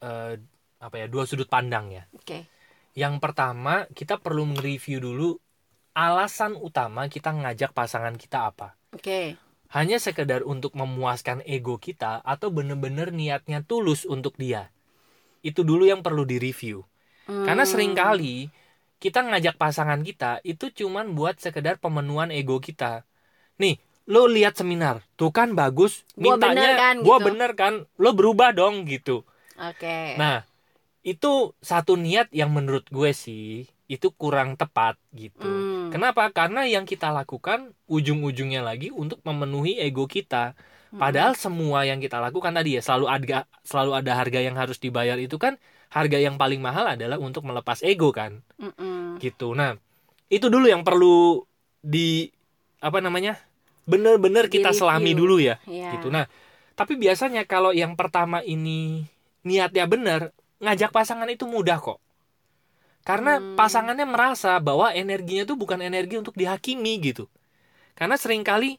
eh, 0.00 0.34
apa 0.82 0.94
ya 1.00 1.06
dua 1.08 1.22
sudut 1.28 1.48
pandang 1.48 1.86
ya. 1.94 2.04
Oke. 2.12 2.46
Yang 2.92 3.14
pertama 3.24 3.88
kita 3.98 4.20
perlu 4.20 4.44
nge-review 4.52 4.98
dulu 5.00 5.28
alasan 5.96 6.56
utama 6.58 7.08
kita 7.08 7.30
ngajak 7.32 7.70
pasangan 7.72 8.16
kita 8.20 8.52
apa. 8.52 8.68
Oke. 8.92 9.36
Hanya 9.72 9.96
sekedar 9.96 10.44
untuk 10.44 10.76
memuaskan 10.76 11.40
ego 11.48 11.80
kita 11.80 12.20
atau 12.20 12.52
bener-bener 12.52 13.08
niatnya 13.08 13.64
tulus 13.64 14.04
untuk 14.04 14.36
dia. 14.36 14.68
Itu 15.42 15.64
dulu 15.64 15.84
yang 15.88 16.04
perlu 16.06 16.24
direview. 16.28 16.84
Karena 17.46 17.64
Hmm, 17.64 17.72
sering 17.72 17.92
kali 17.96 18.50
kita 19.02 19.24
ngajak 19.26 19.56
pasangan 19.58 20.00
kita 20.06 20.38
itu 20.46 20.70
cuman 20.70 21.16
buat 21.18 21.40
sekedar 21.40 21.80
pemenuhan 21.82 22.30
ego 22.30 22.60
kita. 22.62 23.04
Nih 23.62 23.80
lo 24.08 24.26
lihat 24.26 24.54
seminar 24.58 25.02
tuh 25.18 25.30
kan 25.34 25.54
bagus 25.54 26.02
Gua 26.16 26.36
bener 26.36 26.72
mintanya 26.72 26.76
kan, 26.76 26.96
gua 27.00 27.16
gitu. 27.18 27.26
bener 27.30 27.50
kan 27.56 27.74
lo 28.02 28.10
berubah 28.18 28.50
dong 28.54 28.84
gitu 28.88 29.22
oke 29.58 29.96
nah 30.18 30.44
itu 31.02 31.52
satu 31.62 31.98
niat 31.98 32.30
yang 32.30 32.50
menurut 32.54 32.86
gue 32.90 33.10
sih 33.14 33.66
itu 33.90 34.08
kurang 34.14 34.54
tepat 34.60 34.96
gitu 35.14 35.44
Hmm, 35.44 35.92
Kenapa? 35.92 36.32
Karena 36.32 36.64
yang 36.64 36.88
kita 36.88 37.12
lakukan 37.12 37.76
ujung-ujungnya 37.84 38.64
lagi 38.64 38.88
untuk 38.88 39.20
memenuhi 39.28 39.76
ego 39.76 40.08
kita. 40.08 40.56
hmm, 40.92 40.98
Padahal 41.00 41.36
semua 41.36 41.84
yang 41.84 42.00
kita 42.00 42.16
lakukan 42.16 42.52
tadi 42.56 42.78
ya 42.78 42.82
selalu 42.86 43.06
ada 43.12 43.38
selalu 43.60 43.92
ada 44.00 44.12
harga 44.16 44.40
yang 44.40 44.56
harus 44.56 44.80
dibayar 44.80 45.20
itu 45.20 45.36
kan 45.36 45.60
harga 45.92 46.16
yang 46.16 46.40
paling 46.40 46.64
mahal 46.64 46.88
adalah 46.88 47.20
untuk 47.20 47.44
melepas 47.44 47.84
ego 47.84 48.08
kan. 48.16 48.40
mm-mm. 48.60 49.18
Gitu. 49.20 49.52
Nah, 49.54 49.76
itu 50.32 50.46
dulu 50.48 50.66
yang 50.70 50.82
perlu 50.86 51.44
di 51.84 52.30
apa 52.82 52.98
namanya? 53.04 53.36
Bener-bener 53.88 54.46
kita 54.48 54.70
Di-review. 54.70 54.80
selami 54.80 55.12
dulu 55.14 55.36
ya. 55.42 55.58
Iya. 55.66 55.98
Gitu. 55.98 56.08
Nah, 56.12 56.26
tapi 56.78 56.94
biasanya 56.96 57.44
kalau 57.44 57.70
yang 57.74 57.94
pertama 57.98 58.40
ini 58.42 59.04
niatnya 59.42 59.84
bener, 59.90 60.20
ngajak 60.62 60.90
pasangan 60.94 61.28
itu 61.28 61.44
mudah 61.46 61.78
kok. 61.82 61.98
Karena 63.02 63.42
Hmm. 63.42 63.58
pasangannya 63.58 64.06
merasa 64.06 64.54
bahwa 64.62 64.94
energinya 64.94 65.42
itu 65.42 65.58
bukan 65.58 65.82
energi 65.82 66.14
untuk 66.22 66.38
dihakimi 66.38 67.02
gitu. 67.02 67.26
Karena 67.98 68.14
sering 68.14 68.46
kali 68.46 68.78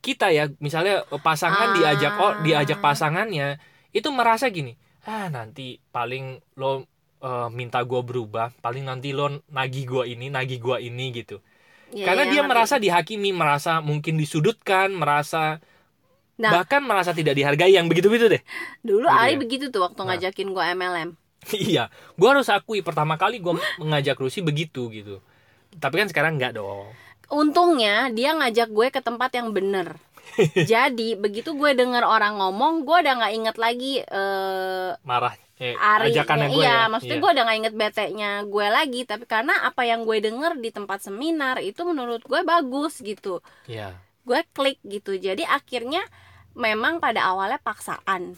kita 0.00 0.32
ya, 0.32 0.48
misalnya 0.58 1.04
pasangan 1.20 1.70
Ah. 1.70 1.74
diajak 1.76 2.12
oh 2.18 2.32
diajak 2.42 2.80
pasangannya 2.80 3.60
itu 3.92 4.08
merasa 4.10 4.48
gini, 4.48 4.74
ah 5.04 5.28
nanti 5.28 5.78
paling 5.92 6.40
lo 6.56 6.88
eh, 7.20 7.48
minta 7.52 7.84
gua 7.84 8.00
berubah, 8.00 8.48
paling 8.64 8.88
nanti 8.88 9.12
lo 9.12 9.28
nagih 9.52 9.84
gua 9.84 10.04
ini, 10.08 10.32
nagih 10.32 10.56
gua 10.56 10.80
ini 10.80 11.12
gitu. 11.12 11.44
Iya, 11.90 12.04
Karena 12.04 12.22
iya, 12.22 12.30
dia 12.30 12.40
ngerti. 12.40 12.50
merasa 12.50 12.74
dihakimi, 12.76 13.30
merasa 13.32 13.72
mungkin 13.80 14.14
disudutkan, 14.16 14.94
merasa 14.94 15.58
Nah. 16.36 16.56
bahkan 16.56 16.80
merasa 16.80 17.12
tidak 17.12 17.36
dihargai 17.36 17.68
yang 17.70 17.84
begitu-begitu 17.84 18.26
deh. 18.30 18.42
dulu 18.80 19.04
gitu 19.04 19.12
Ari 19.12 19.34
ya. 19.36 19.38
begitu 19.38 19.64
tuh 19.68 19.84
waktu 19.84 20.00
Nah. 20.00 20.16
ngajakin 20.16 20.48
gue 20.50 20.64
MLM 20.72 21.10
iya, 21.68 21.88
gua 22.14 22.32
harus 22.32 22.48
akui 22.48 22.80
pertama 22.80 23.16
kali 23.16 23.38
gua 23.38 23.56
mengajak 23.76 24.16
Rusi 24.16 24.40
begitu 24.40 24.88
gitu. 24.90 25.20
Tapi 25.72 25.94
kan 25.96 26.08
sekarang 26.08 26.36
enggak 26.36 26.56
dong. 26.56 26.88
untungnya 27.28 28.10
dia 28.10 28.34
ngajak 28.34 28.68
gue 28.68 28.88
ke 28.88 29.00
tempat 29.00 29.30
yang 29.32 29.50
bener 29.50 29.94
jadi 30.66 31.14
begitu 31.14 31.54
gue 31.54 31.70
denger 31.72 32.02
orang 32.02 32.36
ngomong 32.36 32.82
gue 32.82 32.96
udah 32.98 33.14
nggak 33.16 33.34
inget 33.34 33.56
lagi 33.56 33.92
eh 34.00 34.90
Marah 35.00 35.34
eh, 35.60 35.76
Ari 35.76 36.10
ajakannya 36.10 36.48
gue 36.48 36.62
iya, 36.64 36.88
ya. 36.88 36.90
maksudnya 36.90 37.16
Iya. 37.16 37.22
gue 37.22 37.30
udah 37.36 37.44
gak 37.44 37.58
inget 37.60 37.74
bete-nya 37.76 38.30
gue 38.48 38.66
lagi 38.66 39.00
tapi 39.04 39.24
karena 39.28 39.54
apa 39.62 39.82
yang 39.84 40.02
gue 40.02 40.16
denger 40.18 40.52
di 40.58 40.70
tempat 40.72 41.04
seminar 41.04 41.60
itu 41.60 41.84
menurut 41.84 42.24
gue 42.24 42.40
bagus 42.42 42.98
gitu 42.98 43.44
Iya. 43.68 43.92
gue 44.24 44.40
klik 44.50 44.80
gitu 44.82 45.14
jadi 45.14 45.44
akhirnya 45.44 46.00
memang 46.56 46.98
pada 46.98 47.28
awalnya 47.28 47.60
paksaan 47.60 48.34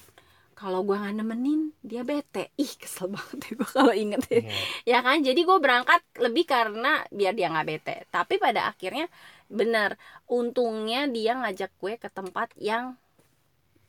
kalau 0.52 0.86
gue 0.86 0.94
nggak 0.94 1.16
nemenin 1.18 1.74
dia 1.82 2.06
bete 2.06 2.54
ih 2.54 2.70
kesel 2.78 3.10
banget 3.10 3.50
ya 3.50 3.52
gue 3.58 3.70
kalau 3.70 3.94
inget 3.94 4.22
ya. 4.30 4.38
Iya. 4.38 4.52
ya 4.86 4.98
kan 5.02 5.18
jadi 5.22 5.40
gue 5.42 5.58
berangkat 5.58 6.02
lebih 6.22 6.44
karena 6.46 7.02
biar 7.10 7.32
dia 7.34 7.50
nggak 7.50 7.66
bete 7.66 7.96
tapi 8.14 8.38
pada 8.38 8.70
akhirnya 8.70 9.10
bener 9.50 9.98
untungnya 10.26 11.10
dia 11.10 11.34
ngajak 11.36 11.70
gue 11.76 11.98
ke 11.98 12.08
tempat 12.08 12.48
yang 12.56 12.94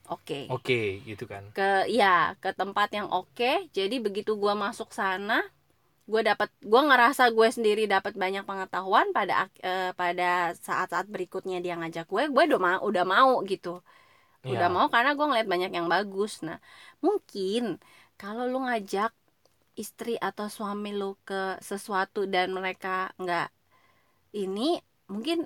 oke 0.10 0.36
Oke, 0.48 1.00
gitu 1.08 1.24
kan. 1.32 1.44
ke 1.56 1.62
ya 2.00 2.06
ke 2.44 2.50
tempat 2.60 2.88
yang 2.98 3.08
oke 3.18 3.46
jadi 3.78 3.96
begitu 4.06 4.32
gua 4.44 4.54
masuk 4.66 4.90
sana 5.00 5.34
gue 6.12 6.22
dapat 6.30 6.50
gua 6.72 6.82
ngerasa 6.90 7.24
gue 7.38 7.48
sendiri 7.58 7.82
dapat 7.96 8.14
banyak 8.24 8.44
pengetahuan 8.50 9.08
pada 9.18 9.34
eh, 9.70 9.92
pada 10.02 10.24
saat-saat 10.68 11.08
berikutnya 11.14 11.58
dia 11.66 11.74
ngajak 11.80 12.06
gue 12.14 12.24
gue 12.36 12.44
udah 12.50 12.62
mau 12.68 12.80
udah 12.90 13.06
mau 13.16 13.32
gitu 13.52 13.70
udah 14.54 14.68
Iya. 14.68 14.76
mau 14.76 14.88
karena 14.94 15.12
gue 15.18 15.26
ngeliat 15.30 15.50
banyak 15.54 15.72
yang 15.78 15.88
bagus 15.96 16.32
nah 16.48 16.58
mungkin 17.06 17.62
kalau 18.22 18.44
lu 18.52 18.58
ngajak 18.68 19.12
istri 19.84 20.12
atau 20.28 20.48
suami 20.58 20.90
lu 21.00 21.06
ke 21.28 21.36
sesuatu 21.70 22.20
dan 22.34 22.48
mereka 22.58 22.90
nggak 23.22 23.46
ini 24.42 24.62
mungkin 25.14 25.38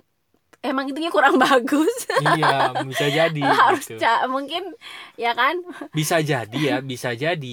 emang 0.65 0.86
itunya 0.89 1.12
kurang 1.13 1.36
bagus 1.46 2.08
iya, 2.22 2.46
bisa 2.88 3.06
jadi 3.17 3.39
harus 3.60 3.86
gitu. 3.88 3.93
ca- 4.02 4.26
mungkin 4.30 4.74
ya 5.17 5.32
kan 5.38 5.56
Bisa 5.98 6.15
jadi 6.32 6.58
ya, 6.70 6.76
bisa 6.91 7.10
jadi 7.24 7.48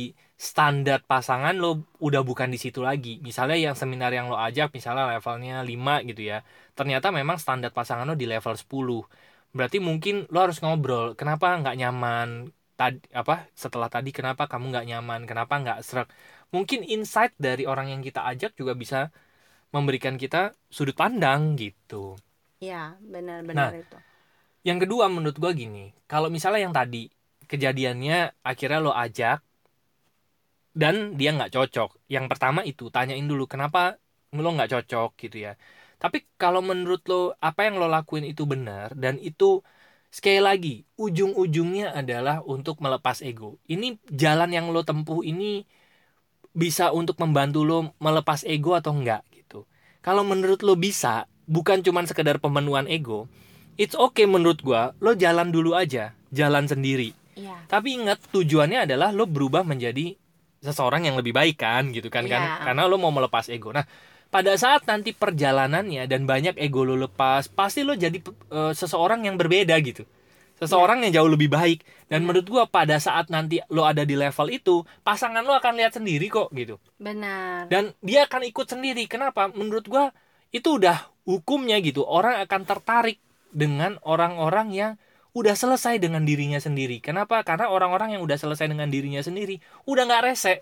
standar 0.48 0.98
pasangan 1.10 1.54
lo 1.62 1.68
udah 2.06 2.20
bukan 2.28 2.48
di 2.54 2.58
situ 2.64 2.80
lagi. 2.88 3.08
Misalnya 3.28 3.56
yang 3.66 3.76
seminar 3.80 4.10
yang 4.16 4.26
lo 4.32 4.36
ajak 4.46 4.68
misalnya 4.76 5.04
levelnya 5.12 5.54
5 5.70 5.92
gitu 6.08 6.20
ya. 6.30 6.36
Ternyata 6.76 7.06
memang 7.18 7.36
standar 7.42 7.70
pasangan 7.78 8.04
lo 8.10 8.14
di 8.22 8.26
level 8.32 8.54
10. 8.62 9.00
Berarti 9.56 9.78
mungkin 9.88 10.14
lo 10.32 10.38
harus 10.44 10.58
ngobrol, 10.62 11.14
kenapa 11.20 11.46
nggak 11.60 11.76
nyaman? 11.80 12.28
Tadi 12.78 12.98
apa 13.14 13.46
setelah 13.62 13.88
tadi 13.94 14.10
kenapa 14.18 14.42
kamu 14.50 14.64
nggak 14.74 14.86
nyaman? 14.90 15.20
Kenapa 15.30 15.54
nggak 15.62 15.78
serak? 15.86 16.08
Mungkin 16.54 16.80
insight 16.94 17.32
dari 17.46 17.62
orang 17.70 17.86
yang 17.92 18.02
kita 18.04 18.20
ajak 18.30 18.50
juga 18.60 18.72
bisa 18.82 18.98
memberikan 19.74 20.16
kita 20.22 20.54
sudut 20.76 20.96
pandang 21.02 21.56
gitu. 21.62 22.14
Ya, 22.64 22.96
benar-benar 23.04 23.76
itu. 23.76 23.98
Yang 24.64 24.88
kedua 24.88 25.12
menurut 25.12 25.36
gua 25.36 25.52
gini, 25.52 25.92
kalau 26.08 26.32
misalnya 26.32 26.64
yang 26.64 26.72
tadi 26.72 27.12
kejadiannya 27.44 28.32
akhirnya 28.40 28.80
lo 28.80 28.92
ajak 28.96 29.44
dan 30.72 31.20
dia 31.20 31.36
nggak 31.36 31.52
cocok. 31.52 32.00
Yang 32.08 32.26
pertama 32.32 32.64
itu 32.64 32.88
tanyain 32.88 33.28
dulu 33.28 33.44
kenapa 33.44 34.00
lo 34.32 34.48
nggak 34.56 34.72
cocok 34.72 35.10
gitu 35.20 35.44
ya. 35.44 35.60
Tapi 36.00 36.24
kalau 36.40 36.64
menurut 36.64 37.04
lo 37.06 37.36
apa 37.38 37.68
yang 37.68 37.76
lo 37.76 37.86
lakuin 37.86 38.26
itu 38.26 38.48
benar 38.48 38.96
dan 38.96 39.20
itu 39.20 39.62
sekali 40.08 40.40
lagi 40.42 40.74
ujung-ujungnya 40.96 41.94
adalah 41.94 42.40
untuk 42.42 42.80
melepas 42.80 43.20
ego. 43.20 43.60
Ini 43.68 44.00
jalan 44.08 44.50
yang 44.50 44.72
lo 44.72 44.82
tempuh 44.82 45.22
ini 45.22 45.68
bisa 46.54 46.94
untuk 46.94 47.18
membantu 47.20 47.66
lo 47.66 47.78
melepas 47.98 48.46
ego 48.46 48.74
atau 48.78 48.94
enggak 48.94 49.22
gitu. 49.34 49.66
Kalau 50.04 50.22
menurut 50.22 50.62
lo 50.62 50.78
bisa, 50.78 51.26
bukan 51.44 51.80
cuman 51.80 52.04
sekedar 52.04 52.40
pemenuhan 52.40 52.84
ego, 52.86 53.28
it's 53.76 53.94
okay 53.94 54.24
menurut 54.24 54.60
gua, 54.60 54.92
lo 55.00 55.12
jalan 55.14 55.50
dulu 55.50 55.74
aja, 55.76 56.12
jalan 56.30 56.64
sendiri. 56.64 57.12
Iya. 57.34 57.66
Tapi 57.66 57.98
ingat 57.98 58.22
tujuannya 58.30 58.86
adalah 58.86 59.10
lo 59.10 59.26
berubah 59.26 59.66
menjadi 59.66 60.14
seseorang 60.62 61.04
yang 61.04 61.18
lebih 61.18 61.36
baik 61.36 61.60
kan 61.60 61.92
gitu 61.92 62.08
kan 62.08 62.24
kan 62.24 62.40
Iya. 62.40 62.54
karena 62.70 62.82
lo 62.88 62.96
mau 62.96 63.12
melepas 63.12 63.50
ego. 63.52 63.74
Nah, 63.74 63.84
pada 64.32 64.54
saat 64.56 64.86
nanti 64.88 65.12
perjalanannya 65.12 66.08
dan 66.08 66.24
banyak 66.24 66.56
ego 66.56 66.86
lo 66.86 66.96
lepas, 66.96 67.50
pasti 67.50 67.84
lo 67.84 67.92
jadi 67.92 68.16
eh, 68.50 68.72
seseorang 68.72 69.26
yang 69.28 69.36
berbeda 69.36 69.76
gitu. 69.82 70.06
Seseorang 70.54 71.02
yang 71.02 71.10
jauh 71.20 71.30
lebih 71.30 71.50
baik 71.50 71.82
dan 72.06 72.22
Iya. 72.22 72.26
menurut 72.30 72.46
gua 72.46 72.64
pada 72.70 72.96
saat 73.02 73.26
nanti 73.28 73.58
lo 73.68 73.82
ada 73.82 74.06
di 74.06 74.14
level 74.14 74.48
itu, 74.54 74.86
pasangan 75.02 75.42
lo 75.42 75.52
akan 75.52 75.74
lihat 75.74 75.98
sendiri 75.98 76.30
kok 76.30 76.48
gitu. 76.54 76.78
Benar. 76.96 77.66
Dan 77.66 77.90
dia 78.00 78.24
akan 78.24 78.46
ikut 78.46 78.66
sendiri. 78.70 79.04
Kenapa? 79.10 79.50
Menurut 79.50 79.84
gua 79.84 80.14
itu 80.54 80.78
udah 80.78 81.10
hukumnya 81.24 81.76
gitu. 81.80 82.04
Orang 82.04 82.38
akan 82.40 82.62
tertarik 82.64 83.18
dengan 83.52 83.96
orang-orang 84.04 84.68
yang 84.72 84.92
udah 85.34 85.58
selesai 85.58 85.98
dengan 85.98 86.22
dirinya 86.22 86.62
sendiri. 86.62 87.02
Kenapa? 87.02 87.42
Karena 87.42 87.66
orang-orang 87.66 88.14
yang 88.18 88.22
udah 88.22 88.38
selesai 88.38 88.70
dengan 88.70 88.86
dirinya 88.86 89.18
sendiri 89.20 89.58
udah 89.84 90.04
nggak 90.06 90.24
rese. 90.30 90.54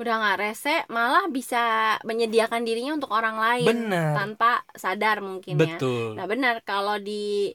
udah 0.00 0.16
nggak 0.16 0.38
rese 0.40 0.74
malah 0.88 1.28
bisa 1.28 1.60
menyediakan 2.08 2.64
dirinya 2.64 2.96
untuk 2.96 3.12
orang 3.12 3.36
lain 3.36 3.68
Bener. 3.68 4.16
tanpa 4.16 4.64
sadar 4.72 5.20
mungkin 5.20 5.60
ya 5.60 5.76
Betul. 5.76 6.16
nah 6.16 6.24
benar 6.24 6.64
kalau 6.64 6.96
di 6.96 7.52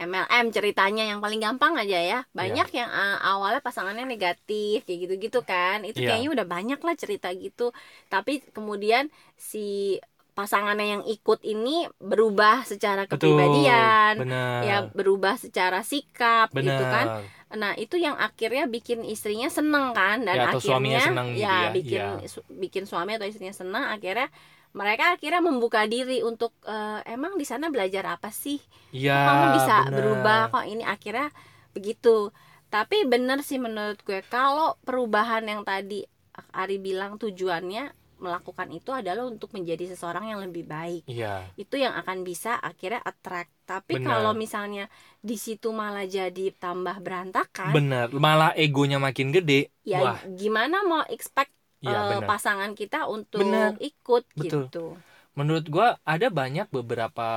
MLM 0.00 0.48
ceritanya 0.50 1.04
yang 1.04 1.20
paling 1.20 1.36
gampang 1.36 1.76
aja 1.76 2.00
ya 2.00 2.18
banyak 2.32 2.64
yang 2.72 2.88
uh, 2.88 3.20
awalnya 3.20 3.60
pasangannya 3.60 4.08
negatif 4.08 4.88
kayak 4.88 5.04
gitu-gitu 5.04 5.44
kan 5.44 5.84
itu 5.84 6.00
Iya. 6.00 6.16
kayaknya 6.16 6.30
udah 6.32 6.46
banyak 6.48 6.80
lah 6.80 6.94
cerita 6.96 7.28
gitu 7.36 7.76
tapi 8.08 8.40
kemudian 8.56 9.12
si 9.36 10.00
pasangannya 10.32 10.86
yang 10.98 11.02
ikut 11.04 11.44
ini 11.44 11.84
berubah 11.96 12.64
secara 12.64 13.04
Betul. 13.04 13.36
kepribadian 13.36 14.14
Benar. 14.18 14.60
ya 14.64 14.76
berubah 14.88 15.36
secara 15.36 15.84
sikap 15.84 16.50
Benar. 16.50 16.64
gitu 16.66 16.84
kan 16.88 17.06
Nah 17.52 17.76
itu 17.76 18.00
yang 18.00 18.16
akhirnya 18.16 18.64
bikin 18.64 19.04
istrinya 19.04 19.52
seneng 19.52 19.92
kan 19.92 20.24
dan 20.24 20.40
Ya, 20.40 20.48
atau 20.48 20.56
akhirnya 20.56 21.04
seneng 21.04 21.36
gitu 21.36 21.44
ya, 21.44 21.52
ya, 21.52 21.68
bikin 21.68 22.04
su- 22.24 22.48
bikin 22.48 22.84
suami 22.88 23.20
atau 23.20 23.28
istrinya 23.28 23.52
seneng 23.52 23.84
akhirnya 23.84 24.32
mereka 24.72 25.12
akhirnya 25.12 25.44
membuka 25.44 25.84
diri 25.84 26.24
untuk 26.24 26.56
"Eh, 26.64 27.04
emang 27.12 27.36
di 27.36 27.44
sana 27.44 27.68
belajar 27.68 28.08
apa 28.08 28.32
sih. 28.32 28.56
Kok 28.56 29.04
kamu 29.04 29.46
bisa 29.52 29.76
benar. 29.84 29.92
berubah 29.92 30.40
kok 30.48 30.64
ini 30.64 30.80
akhirnya 30.80 31.28
begitu 31.76 32.32
tapi 32.72 33.04
bener 33.04 33.44
sih 33.44 33.60
menurut 33.60 34.00
gue 34.00 34.24
kalau 34.24 34.80
perubahan 34.80 35.44
yang 35.44 35.60
tadi 35.60 36.08
Ari 36.56 36.80
bilang 36.80 37.20
tujuannya 37.20 37.92
melakukan 38.22 38.70
itu 38.70 38.94
adalah 38.94 39.26
untuk 39.26 39.50
menjadi 39.52 39.90
seseorang 39.92 40.30
yang 40.30 40.40
lebih 40.40 40.64
baik 40.64 41.02
Iya. 41.10 41.50
itu 41.58 41.74
yang 41.76 41.92
akan 41.98 42.22
bisa 42.22 42.54
akhirnya 42.56 43.02
attract 43.02 43.50
tapi 43.66 43.98
kalau 43.98 44.30
misalnya 44.32 44.86
di 45.18 45.34
situ 45.34 45.74
malah 45.74 46.06
jadi 46.06 46.54
tambah 46.54 47.02
berantakan 47.02 47.74
Benar. 47.74 48.14
Malah 48.14 48.54
egonya 48.54 49.02
makin 49.02 49.34
gede. 49.34 49.74
ya 49.82 49.98
Wah. 50.00 50.18
gimana 50.38 50.86
mau 50.86 51.02
expect 51.10 51.50
eh, 51.82 51.90
benar. 51.90 52.22
pasangan 52.24 52.72
kita 52.72 53.10
untuk 53.10 53.42
Benar. 53.42 53.74
ikut 53.82 54.24
Betul. 54.38 54.70
gitu 54.70 54.86
Menurut 55.32 55.64
gua 55.72 55.96
ada 56.04 56.28
banyak 56.28 56.68
beberapa 56.68 57.28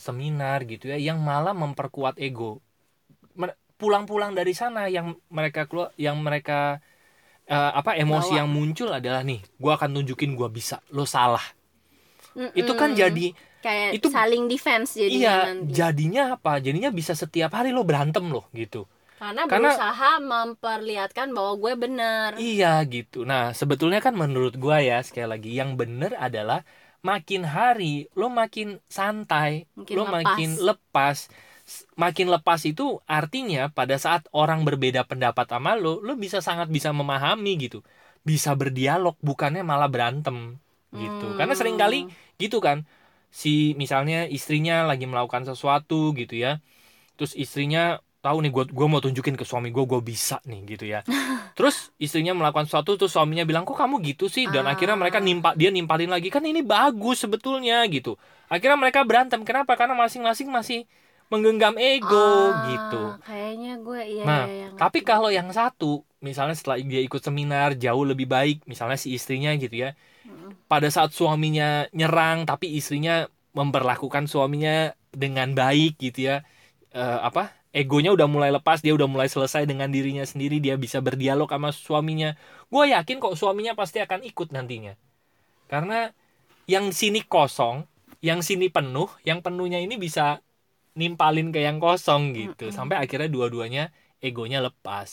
seminar 0.00 0.64
gitu 0.64 0.88
ya 0.88 0.96
yang 0.96 1.20
malah 1.20 1.52
memperkuat 1.52 2.16
ego. 2.16 2.64
Pulang-pulang 3.76 4.30
dari 4.30 4.54
sana 4.54 4.86
yang 4.86 5.18
mereka 5.26 5.66
keluar 5.66 5.90
yang 5.98 6.14
mereka 6.22 6.78
eh, 7.46 7.70
apa 7.74 7.96
emosi 7.96 8.32
Bawa. 8.32 8.38
yang 8.42 8.48
muncul 8.50 8.88
adalah 8.90 9.22
nih, 9.22 9.40
gua 9.56 9.76
akan 9.76 9.90
tunjukin 9.96 10.34
gua 10.34 10.48
bisa, 10.48 10.78
lo 10.90 11.04
salah. 11.04 11.42
Itu 12.56 12.72
kan 12.74 12.96
Mm-mm. 12.96 13.00
jadi 13.02 13.26
kayak 13.60 13.90
itu- 13.94 14.10
saling 14.10 14.48
defense 14.48 14.96
jadinya 14.96 15.20
iya, 15.20 15.34
nanti 15.52 15.70
jadinya 15.70 16.22
apa? 16.34 16.58
Jadinya 16.58 16.90
bisa 16.90 17.12
setiap 17.12 17.52
hari 17.52 17.70
lo 17.70 17.84
berantem 17.84 18.24
loh 18.26 18.48
gitu. 18.52 18.88
karena, 19.22 19.46
karena- 19.46 19.70
berusaha 19.70 20.10
memperlihatkan 20.18 21.30
bahwa 21.30 21.54
gue 21.54 21.72
benar 21.78 22.30
Iya 22.34 22.82
gitu. 22.90 23.22
Nah 23.22 23.54
sebetulnya 23.54 24.02
kan 24.02 24.18
menurut 24.18 24.58
gua 24.58 24.82
ya 24.82 24.98
sekali 24.98 25.30
lagi 25.30 25.54
yang 25.54 25.78
bener 25.78 26.18
adalah 26.18 26.66
makin 27.02 27.46
hari 27.46 28.10
lo 28.18 28.26
makin 28.26 28.82
santai, 28.90 29.70
Makin 29.78 29.94
lo 29.94 30.02
lepas. 30.10 30.14
makin 30.18 30.50
lepas. 30.58 31.18
Makin 31.96 32.26
lepas 32.32 32.60
itu 32.64 33.00
artinya 33.04 33.68
pada 33.72 33.96
saat 34.00 34.26
orang 34.32 34.64
berbeda 34.64 35.04
pendapat 35.04 35.46
sama 35.48 35.76
lo, 35.76 36.00
lo 36.00 36.16
bisa 36.16 36.40
sangat 36.40 36.68
bisa 36.72 36.90
memahami 36.90 37.52
gitu, 37.60 37.84
bisa 38.24 38.52
berdialog 38.56 39.14
bukannya 39.20 39.62
malah 39.62 39.88
berantem 39.92 40.56
gitu. 40.92 41.26
Hmm. 41.32 41.36
Karena 41.38 41.54
sering 41.56 41.76
kali 41.80 42.08
gitu 42.40 42.58
kan, 42.60 42.84
si 43.32 43.72
misalnya 43.76 44.28
istrinya 44.28 44.84
lagi 44.84 45.04
melakukan 45.08 45.48
sesuatu 45.48 46.12
gitu 46.16 46.34
ya, 46.36 46.60
terus 47.16 47.32
istrinya 47.36 48.00
tahu 48.22 48.38
nih 48.38 48.54
gue 48.54 48.64
gua 48.70 48.86
mau 48.86 49.02
tunjukin 49.02 49.34
ke 49.34 49.42
suami 49.42 49.74
gue 49.74 49.82
gue 49.82 49.98
bisa 49.98 50.38
nih 50.46 50.60
gitu 50.78 50.86
ya 50.86 51.02
terus 51.58 51.90
istrinya 51.98 52.30
melakukan 52.38 52.70
sesuatu 52.70 52.94
terus 52.94 53.10
suaminya 53.10 53.42
bilang 53.42 53.66
kok 53.66 53.74
kamu 53.74 53.98
gitu 54.14 54.30
sih 54.30 54.46
dan 54.46 54.62
Ah. 54.70 54.78
akhirnya 54.78 54.94
mereka 54.94 55.18
nimpa 55.18 55.58
dia 55.58 55.74
nimpalin 55.74 56.06
lagi 56.06 56.30
kan 56.30 56.46
ini 56.46 56.62
bagus 56.62 57.26
sebetulnya 57.26 57.82
gitu 57.90 58.14
akhirnya 58.46 58.78
mereka 58.78 59.02
berantem 59.02 59.42
kenapa 59.42 59.74
karena 59.74 59.98
masing-masing 59.98 60.48
masih 60.54 60.86
menggenggam 61.32 61.74
ego 61.80 62.12
Ah, 62.52 62.68
gitu 62.68 63.02
kayaknya 63.24 63.72
gue 63.80 64.00
iya 64.04 64.24
Nah, 64.28 64.44
iya, 64.46 64.66
tapi 64.76 65.00
ngerti. 65.00 65.08
kalau 65.10 65.30
yang 65.32 65.48
satu 65.50 66.04
misalnya 66.20 66.52
setelah 66.52 66.76
dia 66.78 67.00
ikut 67.00 67.22
seminar 67.24 67.74
jauh 67.74 68.04
lebih 68.04 68.28
baik 68.28 68.62
misalnya 68.68 69.00
si 69.00 69.16
istrinya 69.16 69.50
gitu 69.56 69.88
ya 69.88 69.90
Mm. 70.22 70.54
pada 70.70 70.86
saat 70.86 71.10
suaminya 71.10 71.90
nyerang 71.90 72.46
tapi 72.46 72.70
istrinya 72.78 73.26
memperlakukan 73.52 74.30
suaminya 74.30 74.94
dengan 75.10 75.50
baik 75.56 75.98
gitu 75.98 76.30
ya 76.30 76.36
Eh, 76.92 77.20
apa 77.24 77.56
egonya 77.72 78.12
udah 78.12 78.28
mulai 78.28 78.52
lepas 78.52 78.84
dia 78.84 78.92
udah 78.92 79.08
mulai 79.08 79.24
selesai 79.24 79.64
dengan 79.64 79.88
dirinya 79.88 80.28
sendiri 80.28 80.60
dia 80.60 80.76
bisa 80.76 81.00
berdialog 81.00 81.48
sama 81.48 81.72
suaminya 81.72 82.36
gue 82.68 82.84
yakin 82.92 83.16
kok 83.16 83.32
suaminya 83.32 83.72
pasti 83.72 84.04
akan 84.04 84.20
ikut 84.28 84.52
nantinya 84.52 84.92
karena 85.72 86.12
yang 86.68 86.92
sini 86.92 87.24
kosong 87.24 87.88
yang 88.20 88.44
sini 88.44 88.68
penuh 88.68 89.08
yang 89.24 89.40
penuhnya 89.40 89.80
ini 89.80 89.96
bisa 89.96 90.44
nimpalin 91.00 91.48
ke 91.54 91.60
yang 91.66 91.78
kosong 91.84 92.22
gitu 92.38 92.64
Mm-mm. 92.64 92.76
sampai 92.76 92.96
akhirnya 93.02 93.28
dua-duanya 93.36 93.82
egonya 94.26 94.58
lepas 94.66 95.10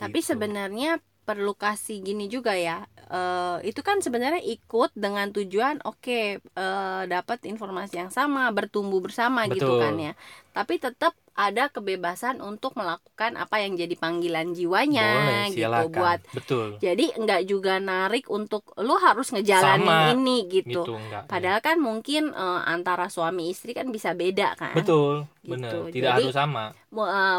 Tapi 0.00 0.18
gitu. 0.28 0.30
sebenarnya 0.30 1.02
perlu 1.28 1.52
kasih 1.64 1.96
gini 2.06 2.24
juga 2.34 2.52
ya. 2.66 2.76
Eh, 3.12 3.56
itu 3.70 3.80
kan 3.88 3.96
sebenarnya 4.04 4.42
ikut 4.54 4.90
dengan 5.04 5.26
tujuan 5.36 5.76
oke 5.88 6.20
eh, 6.40 7.02
dapat 7.14 7.38
informasi 7.52 7.94
yang 8.02 8.12
sama, 8.18 8.42
bertumbuh 8.56 9.00
bersama 9.06 9.40
gitu 9.56 9.72
Betul. 9.72 9.80
kan 9.82 9.94
ya. 10.06 10.12
Tapi 10.56 10.74
tetap 10.84 11.12
ada 11.38 11.64
kebebasan 11.70 12.42
untuk 12.42 12.74
melakukan 12.74 13.38
apa 13.38 13.62
yang 13.62 13.78
jadi 13.78 13.94
panggilan 13.94 14.48
jiwanya 14.58 15.06
boleh 15.22 15.44
gitu 15.54 15.82
buat. 15.94 16.18
betul 16.34 16.66
Jadi 16.84 17.04
nggak 17.14 17.42
juga 17.46 17.72
narik 17.78 18.26
untuk 18.26 18.62
lu 18.78 18.94
harus 18.98 19.30
ngejalanin 19.34 19.86
Sama, 19.86 20.10
ini 20.18 20.36
gitu. 20.50 20.82
gitu 20.82 20.92
enggak 20.98 21.22
Padahal 21.30 21.60
kan 21.62 21.76
mungkin 21.78 22.22
eh, 22.34 22.60
antara 22.66 23.06
suami 23.06 23.54
istri 23.54 23.70
kan 23.78 23.86
bisa 23.94 24.14
beda 24.18 24.58
kan. 24.58 24.74
betul 24.74 25.14
Gitu. 25.46 25.52
benar 25.54 25.72
tidak 25.94 26.10
Jadi, 26.12 26.22
harus 26.26 26.34
sama 26.34 26.64
eh, 26.92 27.38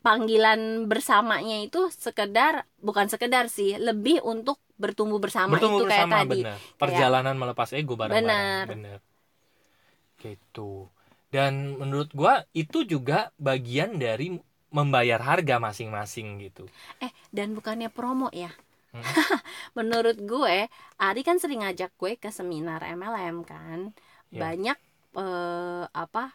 panggilan 0.00 0.88
bersamanya 0.88 1.60
itu 1.60 1.92
sekedar 1.92 2.64
bukan 2.80 3.06
sekedar 3.12 3.52
sih 3.52 3.76
lebih 3.76 4.24
untuk 4.24 4.56
bertumbuh 4.80 5.20
bersama 5.20 5.60
bertumbuh 5.60 5.84
itu 5.84 5.92
kayak 5.92 6.08
bersama 6.08 6.16
tadi. 6.24 6.40
benar. 6.40 6.58
Perjalanan 6.80 7.34
melepas 7.36 7.68
ego 7.76 7.94
bareng-bareng 8.00 8.24
Benar. 8.24 8.64
benar. 8.64 8.98
Gitu. 10.16 10.88
Dan 11.30 11.76
menurut 11.76 12.10
gua 12.16 12.42
itu 12.56 12.82
juga 12.88 13.30
bagian 13.36 14.00
dari 14.00 14.40
membayar 14.72 15.20
harga 15.20 15.60
masing-masing 15.60 16.40
gitu. 16.48 16.64
Eh 17.02 17.12
dan 17.28 17.52
bukannya 17.52 17.92
promo 17.92 18.32
ya? 18.32 18.50
Hmm. 18.90 19.06
menurut 19.78 20.18
gue 20.18 20.66
Ari 20.98 21.22
kan 21.22 21.38
sering 21.38 21.62
ngajak 21.62 21.94
gue 21.94 22.18
ke 22.18 22.30
seminar 22.34 22.82
MLM 22.82 23.46
kan. 23.46 23.94
Ya. 24.30 24.46
banyak 24.46 24.78
eh, 25.18 25.84
apa 25.90 26.30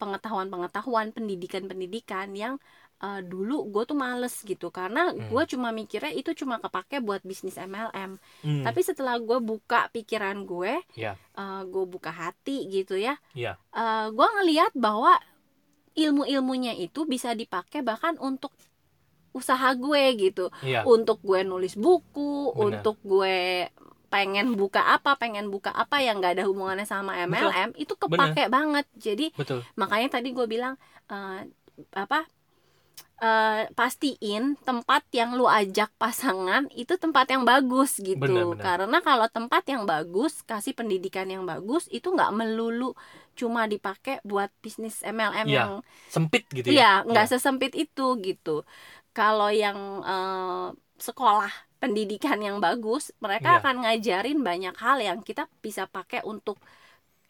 pengetahuan-pengetahuan 0.00 1.12
pendidikan-pendidikan 1.12 2.32
yang 2.32 2.62
eh, 3.00 3.20
dulu 3.22 3.64
gue 3.66 3.82
tuh 3.84 3.96
males 3.96 4.34
gitu 4.40 4.68
karena 4.68 5.08
Hmm. 5.08 5.26
gue 5.26 5.42
cuma 5.48 5.68
mikirnya 5.70 6.12
itu 6.12 6.30
cuma 6.34 6.56
kepake 6.56 7.00
buat 7.00 7.20
bisnis 7.20 7.56
MLM 7.56 8.20
Hmm, 8.40 8.62
tapi 8.62 8.80
setelah 8.80 9.16
gue 9.16 9.38
buka 9.40 9.88
pikiran 9.88 10.44
gue 10.44 10.84
Ya. 10.94 11.16
eh, 11.34 11.62
gue 11.64 11.84
buka 11.86 12.12
hati 12.12 12.68
gitu 12.68 12.94
ya 12.94 13.16
Ya. 13.32 13.56
eh, 13.72 14.06
gue 14.08 14.28
ngelihat 14.36 14.72
bahwa 14.76 15.16
ilmu-ilmunya 15.92 16.76
itu 16.76 17.02
bisa 17.04 17.32
dipakai 17.32 17.82
bahkan 17.82 18.14
untuk 18.18 18.52
usaha 19.30 19.70
gue 19.74 20.02
gitu 20.18 20.50
iya 20.60 20.82
untuk 20.82 21.22
gue 21.22 21.40
nulis 21.42 21.78
buku 21.78 22.50
Benar. 22.50 22.82
untuk 22.82 22.96
gue 23.00 23.66
pengen 24.10 24.58
buka 24.58 24.82
apa 24.90 25.14
pengen 25.14 25.46
buka 25.48 25.70
apa 25.70 26.02
yang 26.02 26.18
nggak 26.18 26.34
ada 26.34 26.44
hubungannya 26.44 26.82
sama 26.82 27.14
MLM 27.24 27.78
itu 27.78 27.94
kepake 27.94 28.50
banget 28.50 28.86
jadi 28.98 29.30
betul 29.32 29.62
makanya 29.78 30.18
tadi 30.18 30.34
gue 30.34 30.46
bilang 30.50 30.74
eh, 31.06 31.46
apa 31.94 32.26
eh, 33.20 33.68
pastiin 33.76 34.56
tempat 34.64 35.02
yang 35.12 35.36
lu 35.38 35.44
ajak 35.44 35.92
pasangan 36.00 36.66
itu 36.72 36.96
tempat 36.96 37.26
yang 37.28 37.44
bagus 37.44 38.00
gitu 38.00 38.16
Benar, 38.16 38.44
benar. 38.56 38.64
karena 38.64 38.98
kalau 39.04 39.26
tempat 39.28 39.62
yang 39.68 39.84
bagus 39.84 40.40
kasih 40.42 40.72
pendidikan 40.72 41.28
yang 41.28 41.44
bagus 41.44 41.84
itu 41.92 42.08
nggak 42.08 42.32
melulu 42.32 42.96
cuma 43.36 43.68
dipakai 43.68 44.20
buat 44.24 44.48
bisnis 44.64 45.04
MLM 45.04 45.46
Iya, 45.48 45.56
yang 45.60 45.72
sempit 46.08 46.44
gitu 46.52 46.68
iya 46.72 47.04
ya 47.04 47.08
nggak 47.08 47.26
sesempit 47.30 47.72
itu 47.76 48.06
gitu 48.20 48.64
kalau 49.12 49.48
yang 49.52 49.78
eh, 50.04 50.66
sekolah 51.00 51.52
pendidikan 51.80 52.36
yang 52.40 52.60
bagus 52.60 53.12
mereka 53.24 53.56
Iya. 53.56 53.60
akan 53.64 53.74
ngajarin 53.84 54.38
banyak 54.44 54.74
hal 54.76 54.98
yang 55.00 55.18
kita 55.24 55.48
bisa 55.64 55.88
pakai 55.88 56.20
untuk 56.24 56.60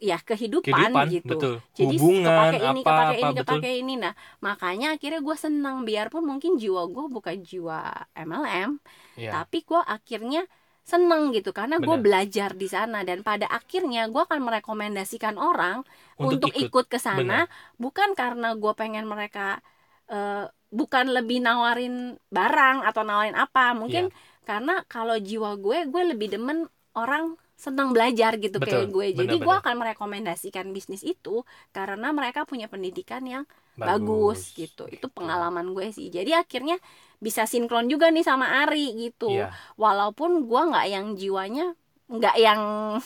ya 0.00 0.16
kehidupan, 0.24 0.64
kehidupan 0.64 1.06
gitu. 1.12 1.36
betul. 1.36 1.54
Jadi 1.76 1.96
hubungan 2.00 2.24
kepake 2.24 2.58
ini 2.72 2.80
apa 2.82 2.88
kepake 2.88 3.16
apa 3.20 3.20
ini 3.20 3.32
betul. 3.36 3.60
kepake 3.60 3.70
ini. 3.84 3.94
Nah 4.00 4.12
makanya 4.40 4.88
akhirnya 4.96 5.20
gue 5.20 5.36
senang. 5.36 5.76
Biarpun 5.84 6.24
mungkin 6.24 6.56
jiwa 6.56 6.88
gue 6.88 7.06
bukan 7.12 7.36
jiwa 7.44 7.78
MLM 8.16 8.80
ya 9.20 9.30
tapi 9.44 9.62
gue 9.62 9.80
akhirnya 9.84 10.42
seneng 10.82 11.30
gitu. 11.36 11.52
Karena 11.52 11.76
gue 11.78 11.96
belajar 12.00 12.56
di 12.56 12.66
sana. 12.66 13.04
Dan 13.04 13.20
pada 13.22 13.46
akhirnya 13.46 14.08
gue 14.08 14.22
akan 14.24 14.40
merekomendasikan 14.40 15.36
orang 15.36 15.84
untuk, 16.16 16.50
ikut, 16.56 16.88
ke 16.88 16.98
sana. 16.98 17.46
Bukan 17.76 18.16
karena 18.16 18.56
gue 18.56 18.72
pengen 18.74 19.04
mereka 19.06 19.60
eh, 20.10 20.48
bukan 20.72 21.12
lebih 21.12 21.44
nawarin 21.44 22.16
barang 22.32 22.88
atau 22.88 23.02
nawarin 23.04 23.36
apa. 23.36 23.76
Mungkin 23.76 24.08
Iya. 24.10 24.16
karena 24.48 24.74
kalau 24.88 25.14
jiwa 25.20 25.60
gue 25.60 25.86
gue 25.92 26.02
lebih 26.16 26.32
demen 26.34 26.66
orang 26.96 27.36
senang 27.60 27.92
belajar 27.92 28.40
gitu 28.40 28.56
Betul, 28.56 28.64
kayak 28.72 28.86
gue. 28.88 29.06
Jadi 29.20 29.36
gue 29.36 29.54
akan 29.60 29.74
merekomendasikan 29.76 30.72
bisnis 30.72 31.04
itu 31.04 31.44
karena 31.70 32.08
mereka 32.10 32.48
punya 32.48 32.72
pendidikan 32.72 33.20
yang 33.28 33.44
bagus, 33.76 34.56
gitu. 34.56 34.88
Itu 34.88 35.12
pengalaman 35.12 35.76
gue 35.76 35.92
sih. 35.92 36.08
Jadi 36.08 36.32
akhirnya 36.32 36.80
bisa 37.20 37.44
sinkron 37.44 37.92
juga 37.92 38.08
nih 38.08 38.24
sama 38.24 38.64
Ari 38.64 38.96
gitu. 39.12 39.28
Iya. 39.28 39.52
walaupun 39.76 40.48
gue 40.48 40.62
nggak 40.72 40.86
yang 40.88 41.06
jiwanya 41.14 41.76
nggak 42.08 42.36
yang 42.40 42.60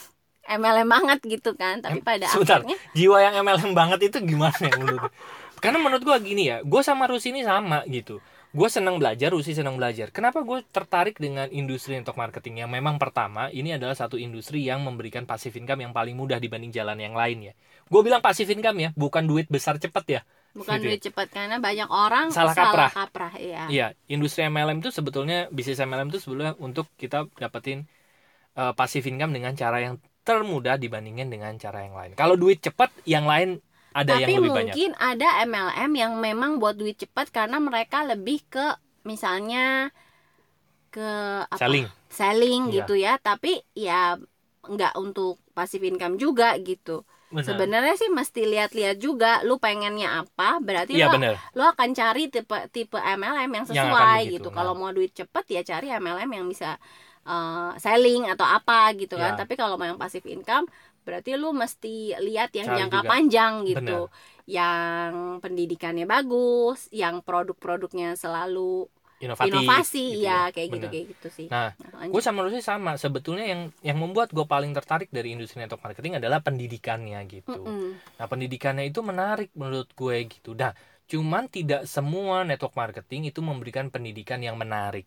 MLM 0.61 0.87
banget 0.87 1.19
gitu 1.27 1.51
kan. 1.59 1.83
Tapi 1.83 1.99
Em, 1.99 2.07
pada 2.07 2.31
sebentar. 2.31 2.62
akhirnya 2.62 2.79
jiwa 2.95 3.19
yang 3.19 3.35
MLM 3.43 3.73
banget 3.75 3.99
itu 4.12 4.19
gimana 4.23 4.55
ya 4.62 4.75
menurut? 4.79 5.11
Karena 5.59 5.79
menurut 5.81 6.05
gua 6.05 6.21
gini 6.21 6.47
ya 6.47 6.61
gue 6.61 6.83
sama 6.85 7.09
Rusi 7.09 7.33
ini 7.33 7.40
sama 7.43 7.83
gitu 7.88 8.21
gue 8.55 8.69
senang 8.71 9.03
belajar 9.03 9.35
Rusi 9.35 9.51
senang 9.51 9.75
belajar 9.75 10.14
kenapa 10.14 10.47
gue 10.47 10.62
tertarik 10.71 11.19
dengan 11.19 11.51
industri 11.51 11.99
network 11.99 12.14
marketing 12.14 12.62
yang 12.62 12.71
memang 12.71 13.03
pertama 13.03 13.51
ini 13.51 13.75
adalah 13.75 13.99
satu 13.99 14.14
industri 14.14 14.62
yang 14.62 14.79
memberikan 14.87 15.27
passive 15.27 15.59
income 15.59 15.83
yang 15.83 15.93
paling 15.93 16.14
mudah 16.14 16.38
dibanding 16.38 16.71
jalan 16.71 16.95
yang 17.03 17.19
lain 17.19 17.51
ya 17.51 17.53
gue 17.85 18.01
bilang 18.07 18.23
passive 18.23 18.47
income 18.55 18.79
ya 18.79 18.90
bukan 18.95 19.27
duit 19.27 19.51
besar 19.51 19.77
cepet 19.83 20.05
ya 20.07 20.23
bukan 20.55 20.79
Gitu 20.79 20.87
ya. 20.87 20.90
duit 20.95 21.01
cepat 21.03 21.27
karena 21.35 21.59
banyak 21.59 21.90
orang 21.90 22.31
Salah 22.31 22.55
kaprah. 22.55 22.90
kaprah 22.95 23.35
iya 23.43 23.67
Iya, 23.67 23.87
industri 24.07 24.47
MLM 24.47 24.79
itu 24.79 24.95
sebetulnya 24.95 25.51
bisnis 25.51 25.83
MLM 25.83 26.14
itu 26.14 26.23
sebetulnya 26.23 26.55
untuk 26.62 26.87
kita 26.95 27.27
dapetin 27.35 27.90
uh, 28.55 28.71
passive 28.79 29.03
income 29.11 29.35
dengan 29.35 29.53
cara 29.59 29.83
yang 29.83 29.99
termudah 30.23 30.79
dibandingin 30.79 31.29
dengan 31.29 31.53
cara 31.59 31.85
yang 31.85 31.99
lain. 31.99 32.14
Kalau 32.14 32.38
duit 32.38 32.62
cepat, 32.62 32.95
yang 33.05 33.27
lain 33.27 33.59
ada 33.94 34.11
tapi 34.12 34.26
yang 34.28 34.42
lebih 34.42 34.50
banyak. 34.50 34.74
mungkin 34.74 34.90
ada 34.98 35.28
MLM 35.42 35.90
yang 35.94 36.12
memang 36.18 36.50
buat 36.59 36.74
duit 36.74 36.98
cepat 36.98 37.30
karena 37.30 37.57
mereka 37.59 38.02
lebih 38.02 38.42
ke 38.44 38.74
misalnya 39.02 39.94
ke 40.90 41.09
apa 41.46 41.59
Selling. 41.59 41.87
selling 42.09 42.62
Iya. 42.68 42.74
gitu 42.83 42.94
ya 42.94 43.12
tapi 43.18 43.62
ya 43.72 44.18
nggak 44.64 44.94
untuk 44.96 45.42
passive 45.52 45.85
income 45.85 46.16
juga 46.16 46.54
gitu 46.59 47.02
Benar. 47.28 47.44
sebenarnya 47.44 47.94
sih 47.94 48.11
mesti 48.11 48.46
lihat-lihat 48.46 48.96
juga 48.98 49.42
lu 49.42 49.59
pengennya 49.59 50.22
apa 50.22 50.59
berarti 50.59 50.94
Iya 50.94 51.11
lu 51.11 51.18
benar. 51.18 51.35
lo 51.52 51.66
akan 51.66 51.90
cari 51.92 52.30
tipe 52.30 52.59
tipe 52.70 52.94
MLM 52.94 53.50
yang 53.50 53.66
Yang 53.66 53.70
sesuai 53.74 54.18
begitu, 54.22 54.35
gitu. 54.38 54.48
nah. 54.48 54.54
Kalau 54.57 54.72
mau 54.74 54.90
duit 54.90 55.11
cepet 55.11 55.44
ya 55.50 55.61
cari 55.64 55.87
MLM 55.92 56.30
yang 56.30 56.46
bisa 56.46 56.78
uh, 57.26 57.74
selling 57.76 58.30
atau 58.30 58.46
apa 58.46 58.94
gitu 58.94 59.18
kan. 59.18 59.35
Ya. 59.35 59.38
Tapi 59.38 59.54
kalau 59.54 59.74
mau 59.74 59.85
yang 59.85 59.98
passive 59.98 60.24
income 60.24 60.70
berarti 61.05 61.37
lu 61.37 61.53
mesti 61.53 62.17
lihat 62.19 62.51
yang 62.57 62.69
Cari 62.73 62.79
jangka 62.81 63.01
juga. 63.05 63.11
panjang 63.12 63.53
gitu. 63.69 63.99
Yang 64.49 65.12
pendidikannya 65.45 66.07
bagus, 66.09 66.88
yang 66.90 67.21
produk-produknya 67.21 68.17
selalu 68.17 68.88
Inovatif. 69.23 69.49
inovasi 69.53 70.05
gitu 70.19 70.27
ya, 70.27 70.51
kayak 70.51 70.69
gitu 70.69 70.77
Benar. 70.81 70.93
kayak 70.93 71.07
gitu 71.17 71.29
sih. 71.33 71.47
Nah, 71.49 71.71
lanjut. 71.97 72.12
gue 72.12 72.23
sama 72.25 72.40
Rusi 72.45 72.61
sama. 72.61 72.97
Sebetulnya 72.99 73.47
yang 73.47 73.61
yang 73.81 73.97
membuat 74.01 74.35
gue 74.35 74.45
paling 74.45 74.73
tertarik 74.75 75.09
dari 75.09 75.33
industri 75.33 75.62
network 75.62 75.81
marketing 75.81 76.19
adalah 76.19 76.43
pendidikannya 76.45 77.21
gitu. 77.31 77.62
Mm-mm. 77.62 78.01
Nah, 78.21 78.27
pendidikannya 78.27 78.85
itu 78.90 79.01
menarik 79.01 79.49
menurut 79.55 79.88
gue 79.95 80.17
gitu. 80.29 80.53
Nah, 80.53 80.75
cuman 81.05 81.53
tidak 81.53 81.85
semua 81.85 82.49
network 82.49 82.75
marketing 82.75 83.29
itu 83.29 83.45
memberikan 83.45 83.93
pendidikan 83.93 84.40
yang 84.40 84.57
menarik 84.57 85.05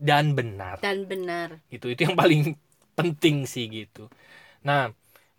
dan 0.00 0.32
benar. 0.32 0.80
dan 0.80 1.04
benar. 1.04 1.60
gitu 1.68 1.92
itu 1.92 2.08
yang 2.08 2.16
paling 2.16 2.56
penting 2.98 3.44
sih 3.44 3.68
gitu 3.68 4.08
nah 4.64 4.88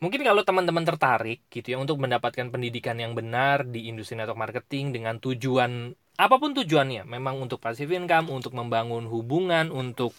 mungkin 0.06 0.22
kalau 0.28 0.42
teman-teman 0.50 0.86
tertarik 0.90 1.40
gitu 1.56 1.68
ya 1.74 1.78
untuk 1.84 1.98
mendapatkan 2.04 2.48
pendidikan 2.54 2.98
yang 3.04 3.14
benar 3.20 3.58
di 3.74 3.80
industri 3.92 4.16
network 4.20 4.38
marketing 4.46 4.86
dengan 4.96 5.16
tujuan 5.26 5.72
apa 6.26 6.36
pun 6.42 6.52
tujuannya 6.60 7.04
memang 7.16 7.36
untuk 7.46 7.58
passive 7.66 7.92
income 8.00 8.28
untuk 8.38 8.54
membangun 8.60 9.04
hubungan 9.14 9.66
untuk 9.82 10.14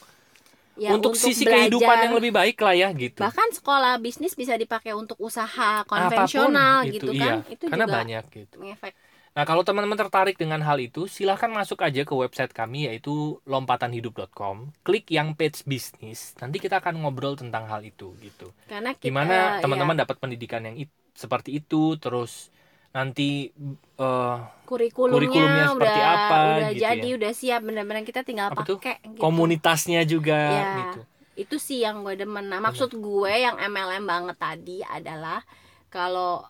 Ya, 0.76 0.92
untuk, 0.92 1.16
sisi 1.16 1.48
belajar. 1.48 1.72
kehidupan 1.72 1.96
yang 2.04 2.14
lebih 2.20 2.32
baik 2.36 2.60
lah 2.60 2.74
ya 2.76 2.88
gitu 2.92 3.24
bahkan 3.24 3.48
sekolah 3.48 3.96
bisnis 3.96 4.36
bisa 4.36 4.60
dipakai 4.60 4.92
untuk 4.92 5.16
usaha 5.24 5.70
konvensional 5.88 6.84
Apa 6.84 6.84
pun 6.84 6.92
gitu, 6.92 7.10
itu, 7.16 7.20
kan. 7.22 7.40
iya. 7.40 7.52
Itu 7.54 7.64
karena 7.72 7.86
juga 7.88 7.96
banyak 7.96 8.24
gitu 8.28 8.56
ngefek. 8.60 8.92
Nah, 9.36 9.44
kalau 9.44 9.60
teman-teman 9.68 10.00
tertarik 10.00 10.36
dengan 10.40 10.64
hal 10.64 10.80
itu, 10.80 11.04
silahkan 11.04 11.52
masuk 11.52 11.84
aja 11.84 12.02
ke 12.08 12.14
website 12.16 12.52
kami 12.56 12.88
yaitu 12.88 13.36
lompatanhidup.com. 13.44 14.72
Klik 14.80 15.04
yang 15.12 15.36
page 15.36 15.60
bisnis. 15.68 16.32
Nanti 16.40 16.56
kita 16.56 16.80
akan 16.80 17.04
ngobrol 17.04 17.36
tentang 17.36 17.68
hal 17.68 17.84
itu 17.84 18.16
gitu. 18.24 18.48
Karena 18.66 18.90
kita, 18.96 19.04
Gimana 19.04 19.32
ya, 19.60 19.60
teman-teman 19.60 19.96
dapat 20.02 20.16
pendidikan 20.16 20.64
yang 20.64 20.76
it- 20.80 20.96
seperti 21.12 21.60
itu, 21.60 22.00
terus 22.00 22.48
nanti 22.96 23.52
eh, 24.00 24.36
kurikulumnya, 24.68 25.12
kurikulumnya 25.12 25.64
udah 25.70 25.70
seperti 25.72 26.00
apa, 26.00 26.36
udah 26.50 26.68
gitu 26.72 26.82
jadi 26.82 27.06
ya. 27.06 27.06
udah 27.16 27.32
siap 27.40 27.60
benar-benar 27.62 28.02
kita 28.02 28.22
tinggal 28.26 28.50
Apa 28.50 28.62
tuh? 28.66 28.78
pakai 28.78 28.98
gitu. 29.14 29.22
komunitasnya 29.22 30.00
juga 30.08 30.34
Ya. 30.46 30.66
gitu. 30.80 31.00
itu 31.36 31.56
sih 31.60 31.78
yang 31.84 32.00
gue 32.00 32.14
demen 32.16 32.48
nah 32.48 32.60
maksud 32.64 32.90
gue 32.96 33.32
yang 33.44 33.56
MLM 33.60 34.04
banget 34.08 34.36
tadi 34.40 34.80
adalah 34.80 35.44
kalau 35.92 36.40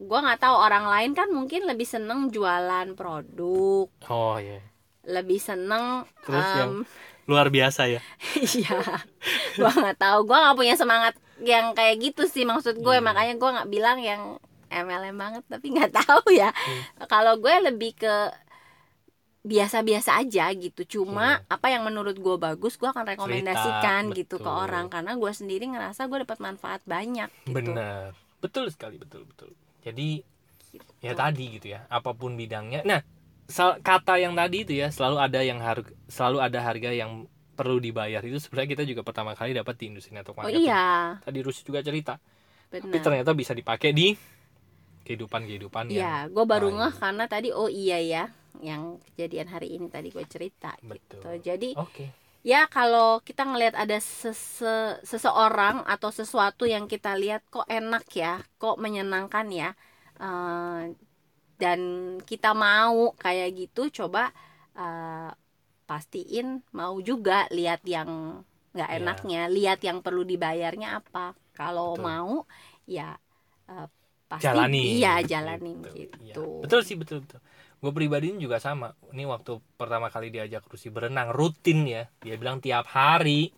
gue 0.00 0.18
nggak 0.18 0.40
tahu 0.40 0.56
orang 0.56 0.88
lain 0.88 1.12
kan 1.12 1.28
mungkin 1.28 1.68
lebih 1.68 1.84
seneng 1.84 2.32
jualan 2.32 2.96
produk 2.96 3.84
Oh 4.08 4.36
iya. 4.36 4.64
lebih 5.04 5.36
seneng 5.36 6.08
Terus 6.24 6.40
em, 6.42 6.56
yang 6.56 6.72
luar 7.24 7.46
biasa 7.48 7.84
ya. 7.86 8.00
iya 8.56 8.80
gue 9.54 9.70
nggak 9.70 9.96
tahu 9.96 10.18
gue 10.24 10.34
nggak 10.34 10.56
punya 10.56 10.74
semangat 10.74 11.14
yang 11.40 11.72
kayak 11.72 12.00
gitu 12.00 12.24
sih 12.24 12.42
maksud 12.42 12.80
gue 12.80 12.96
Iya. 12.96 13.04
makanya 13.04 13.34
gue 13.36 13.50
nggak 13.50 13.68
bilang 13.68 13.98
yang 14.00 14.22
MLM 14.66 15.14
banget 15.14 15.42
tapi 15.46 15.66
nggak 15.68 15.92
tahu 16.00 16.32
ya 16.32 16.48
Hmm. 16.48 16.82
kalau 17.04 17.36
gue 17.36 17.52
lebih 17.62 17.92
ke 17.94 18.14
biasa-biasa 19.40 20.20
aja 20.20 20.52
gitu 20.52 21.00
cuma 21.00 21.40
Iya. 21.40 21.48
apa 21.48 21.66
yang 21.68 21.82
menurut 21.82 22.16
gue 22.16 22.36
bagus 22.36 22.76
gue 22.76 22.84
akan 22.86 23.08
rekomendasikan 23.08 24.02
Cerita, 24.06 24.16
gitu 24.16 24.36
ke 24.36 24.44
betul. 24.44 24.60
orang 24.64 24.88
karena 24.88 25.12
gue 25.12 25.32
sendiri 25.32 25.64
ngerasa 25.66 26.08
gue 26.08 26.24
dapat 26.24 26.38
manfaat 26.38 26.80
banyak 26.84 27.28
gitu 27.44 27.56
Benar. 27.56 28.12
Betul 28.40 28.68
sekali, 28.68 28.96
betul 28.96 29.24
betul. 29.24 29.52
Jadi 29.80 30.28
Gitu. 30.70 30.86
ya 31.02 31.12
tadi 31.18 31.44
gitu 31.58 31.66
ya, 31.74 31.82
apa 31.90 32.14
pun 32.14 32.38
bidangnya. 32.38 32.86
Nah, 32.86 33.02
kata 33.82 34.22
yang 34.22 34.38
tadi 34.38 34.62
itu 34.62 34.78
ya, 34.78 34.94
selalu 34.94 35.18
ada 35.18 35.40
yang 35.42 35.58
harga 35.58 35.90
selalu 36.06 36.38
ada 36.38 36.58
harga 36.62 36.90
yang 36.94 37.26
perlu 37.58 37.82
dibayar. 37.82 38.22
Itu 38.22 38.38
sebenarnya 38.38 38.70
kita 38.78 38.84
juga 38.86 39.02
pertama 39.02 39.34
kali 39.34 39.50
dapat 39.50 39.74
di 39.74 39.90
industri 39.90 40.14
network 40.14 40.38
oh 40.38 40.46
marketing. 40.46 40.70
iya 40.70 41.18
Tadi 41.18 41.38
Rusi 41.42 41.66
juga 41.66 41.82
cerita. 41.82 42.22
Tapi 42.70 42.86
benar 42.86 43.02
ternyata 43.02 43.30
bisa 43.34 43.50
dipakai 43.50 43.90
di 43.90 44.14
kehidupan-kehidupan 45.02 45.90
yang 45.90 45.98
Iya, 45.98 46.14
gue 46.30 46.44
baru 46.46 46.70
ngeh 46.70 46.94
karena 47.02 47.24
tadi 47.26 47.50
oh 47.50 47.66
iya 47.66 47.98
ya, 47.98 48.24
yang 48.62 49.02
kejadian 49.10 49.50
hari 49.50 49.74
ini 49.74 49.90
tadi 49.90 50.14
gue 50.14 50.22
cerita 50.30 50.78
Betul. 50.86 51.18
gitu. 51.18 51.50
Jadi 51.50 51.74
Oke. 51.74 52.14
Ya 52.44 52.64
kalau 52.70 53.20
kita 53.20 53.42
ngelihat 53.48 53.76
ada 53.76 53.98
sese- 54.00 54.98
seseorang 55.04 55.84
atau 55.84 56.10
sesuatu 56.12 56.64
yang 56.64 56.88
kita 56.88 57.12
lihat 57.16 57.42
kok 57.52 57.66
enak 57.68 58.04
ya, 58.16 58.40
kok 58.60 58.76
menyenangkan 58.80 59.46
ya, 59.52 59.68
eh, 60.20 60.94
dan 61.60 61.80
kita 62.24 62.50
mau 62.56 63.12
kayak 63.20 63.48
gitu, 63.60 63.82
coba 64.04 64.32
eh, 64.76 65.30
pastiin 65.88 66.62
mau 66.78 66.96
juga 67.02 67.46
lihat 67.52 67.82
yang 67.84 68.42
nggak 68.74 68.90
Iya. 68.90 69.02
enaknya, 69.02 69.40
lihat 69.56 69.80
yang 69.88 69.98
perlu 70.04 70.22
dibayarnya 70.24 70.88
apa. 71.02 71.34
Kalau 71.58 71.96
Betul. 71.96 72.04
mau 72.08 72.32
ya 72.88 73.18
eh, 73.70 73.88
pasti 74.30 74.46
Jalani. 74.46 74.78
iya 74.78 75.20
jalanin 75.30 75.78
Iya. 75.84 76.34
gitu. 76.34 76.40
Betul 76.62 76.80
sih, 76.86 76.96
betul 77.00 77.18
betul. 77.24 77.40
Gue 77.80 77.92
pribadi 77.96 78.36
juga 78.36 78.60
sama. 78.60 78.92
Ini 79.16 79.24
waktu 79.24 79.56
pertama 79.80 80.12
kali 80.12 80.28
diajak 80.28 80.68
Rusi 80.68 80.92
berenang 80.92 81.32
rutin 81.32 81.88
ya. 81.88 82.04
Dia 82.20 82.36
bilang 82.36 82.60
tiap 82.60 82.84
hari. 82.92 83.56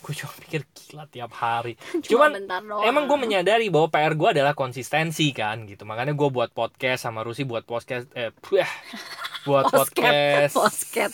Gue 0.00 0.14
cuma 0.16 0.32
pikir 0.38 0.62
gila 0.70 1.04
tiap 1.10 1.34
hari. 1.36 1.76
Cuma 2.06 2.30
Cuman. 2.32 2.46
Emang 2.86 3.04
gue 3.04 3.18
menyadari 3.20 3.68
bahwa 3.68 3.92
PR 3.92 4.14
gue 4.16 4.28
adalah 4.38 4.54
konsistensi 4.56 5.28
kan 5.34 5.66
gitu. 5.68 5.84
Makanya 5.84 6.16
gue 6.16 6.28
buat 6.30 6.54
podcast 6.54 7.04
sama 7.04 7.20
Rusi 7.26 7.44
buat 7.44 7.68
podcast 7.68 8.08
eh 8.16 8.32
puh, 8.32 8.64
buat 9.50 9.68
podcast. 9.68 10.56
posket. 10.56 11.12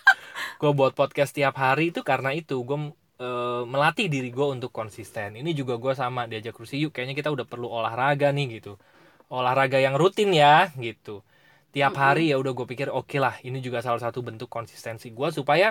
gue 0.60 0.70
buat 0.76 0.92
podcast 0.92 1.32
tiap 1.32 1.56
hari 1.58 1.90
itu 1.90 2.04
karena 2.06 2.36
itu 2.36 2.60
gue 2.62 2.78
eh, 3.18 3.62
melatih 3.66 4.06
diri 4.06 4.30
gue 4.30 4.46
untuk 4.46 4.70
konsisten. 4.70 5.34
Ini 5.34 5.50
juga 5.56 5.80
gue 5.80 5.96
sama 5.96 6.30
diajak 6.30 6.54
Rusi 6.54 6.78
yuk 6.78 6.94
kayaknya 6.94 7.16
kita 7.18 7.32
udah 7.34 7.48
perlu 7.48 7.66
olahraga 7.66 8.30
nih 8.30 8.60
gitu. 8.62 8.78
Olahraga 9.26 9.80
yang 9.82 9.98
rutin 9.98 10.30
ya 10.30 10.70
gitu. 10.78 11.26
Tiap 11.70 11.94
hari 12.02 12.34
ya 12.34 12.36
udah 12.42 12.52
gue 12.58 12.66
pikir 12.66 12.88
oke 12.90 13.16
lah 13.22 13.34
ini 13.46 13.58
juga 13.62 13.78
salah 13.86 14.02
satu 14.02 14.20
bentuk 14.26 14.50
konsistensi 14.50 15.06
gue 15.14 15.28
supaya 15.30 15.68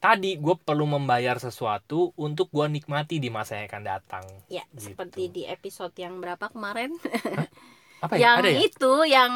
tadi 0.00 0.38
gue 0.40 0.54
perlu 0.66 0.86
membayar 0.88 1.36
sesuatu 1.42 2.14
untuk 2.16 2.48
gue 2.56 2.66
nikmati 2.70 3.16
di 3.24 3.28
masa 3.28 3.58
yang 3.60 3.66
akan 3.70 3.84
datang. 3.84 4.24
Ya, 4.48 4.64
Gitu. 4.72 4.88
seperti 4.96 5.28
di 5.28 5.42
episode 5.44 5.92
yang 6.00 6.24
berapa 6.24 6.48
kemarin? 6.48 6.96
Apa 8.00 8.14
ya? 8.16 8.20
yang 8.24 8.38
Ada 8.40 8.50
ya? 8.50 8.60
itu 8.64 8.92
yang 9.04 9.32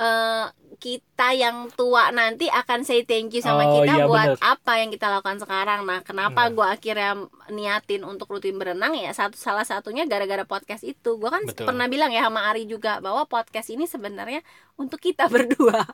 eh, 0.00 0.44
kita 0.82 1.30
yang 1.30 1.70
tua 1.70 2.10
nanti 2.10 2.50
akan 2.50 2.82
say 2.82 3.06
thank 3.06 3.30
you 3.30 3.38
sama 3.38 3.62
Oh, 3.62 3.78
kita 3.78 4.02
iya, 4.02 4.10
buat 4.10 4.34
bener. 4.34 4.42
apa 4.42 4.72
yang 4.82 4.90
kita 4.90 5.06
lakukan 5.06 5.38
sekarang. 5.38 5.86
Nah, 5.86 6.02
kenapa 6.02 6.42
Nah. 6.42 6.50
gua 6.50 6.66
akhirnya 6.74 7.14
niatin 7.46 8.02
untuk 8.02 8.26
rutin 8.26 8.58
berenang 8.58 8.98
ya 8.98 9.14
satu 9.14 9.38
salah 9.38 9.62
satunya 9.62 10.02
gara-gara 10.04 10.42
podcast 10.42 10.82
itu. 10.82 11.14
Gua 11.14 11.30
kan 11.30 11.46
Betul. 11.46 11.70
pernah 11.70 11.86
bilang 11.86 12.10
ya 12.10 12.26
sama 12.26 12.50
Ari 12.50 12.66
juga 12.66 12.98
bahwa 12.98 13.22
podcast 13.24 13.70
ini 13.70 13.86
sebenarnya 13.86 14.42
untuk 14.74 14.98
kita 14.98 15.30
berdua. 15.34 15.86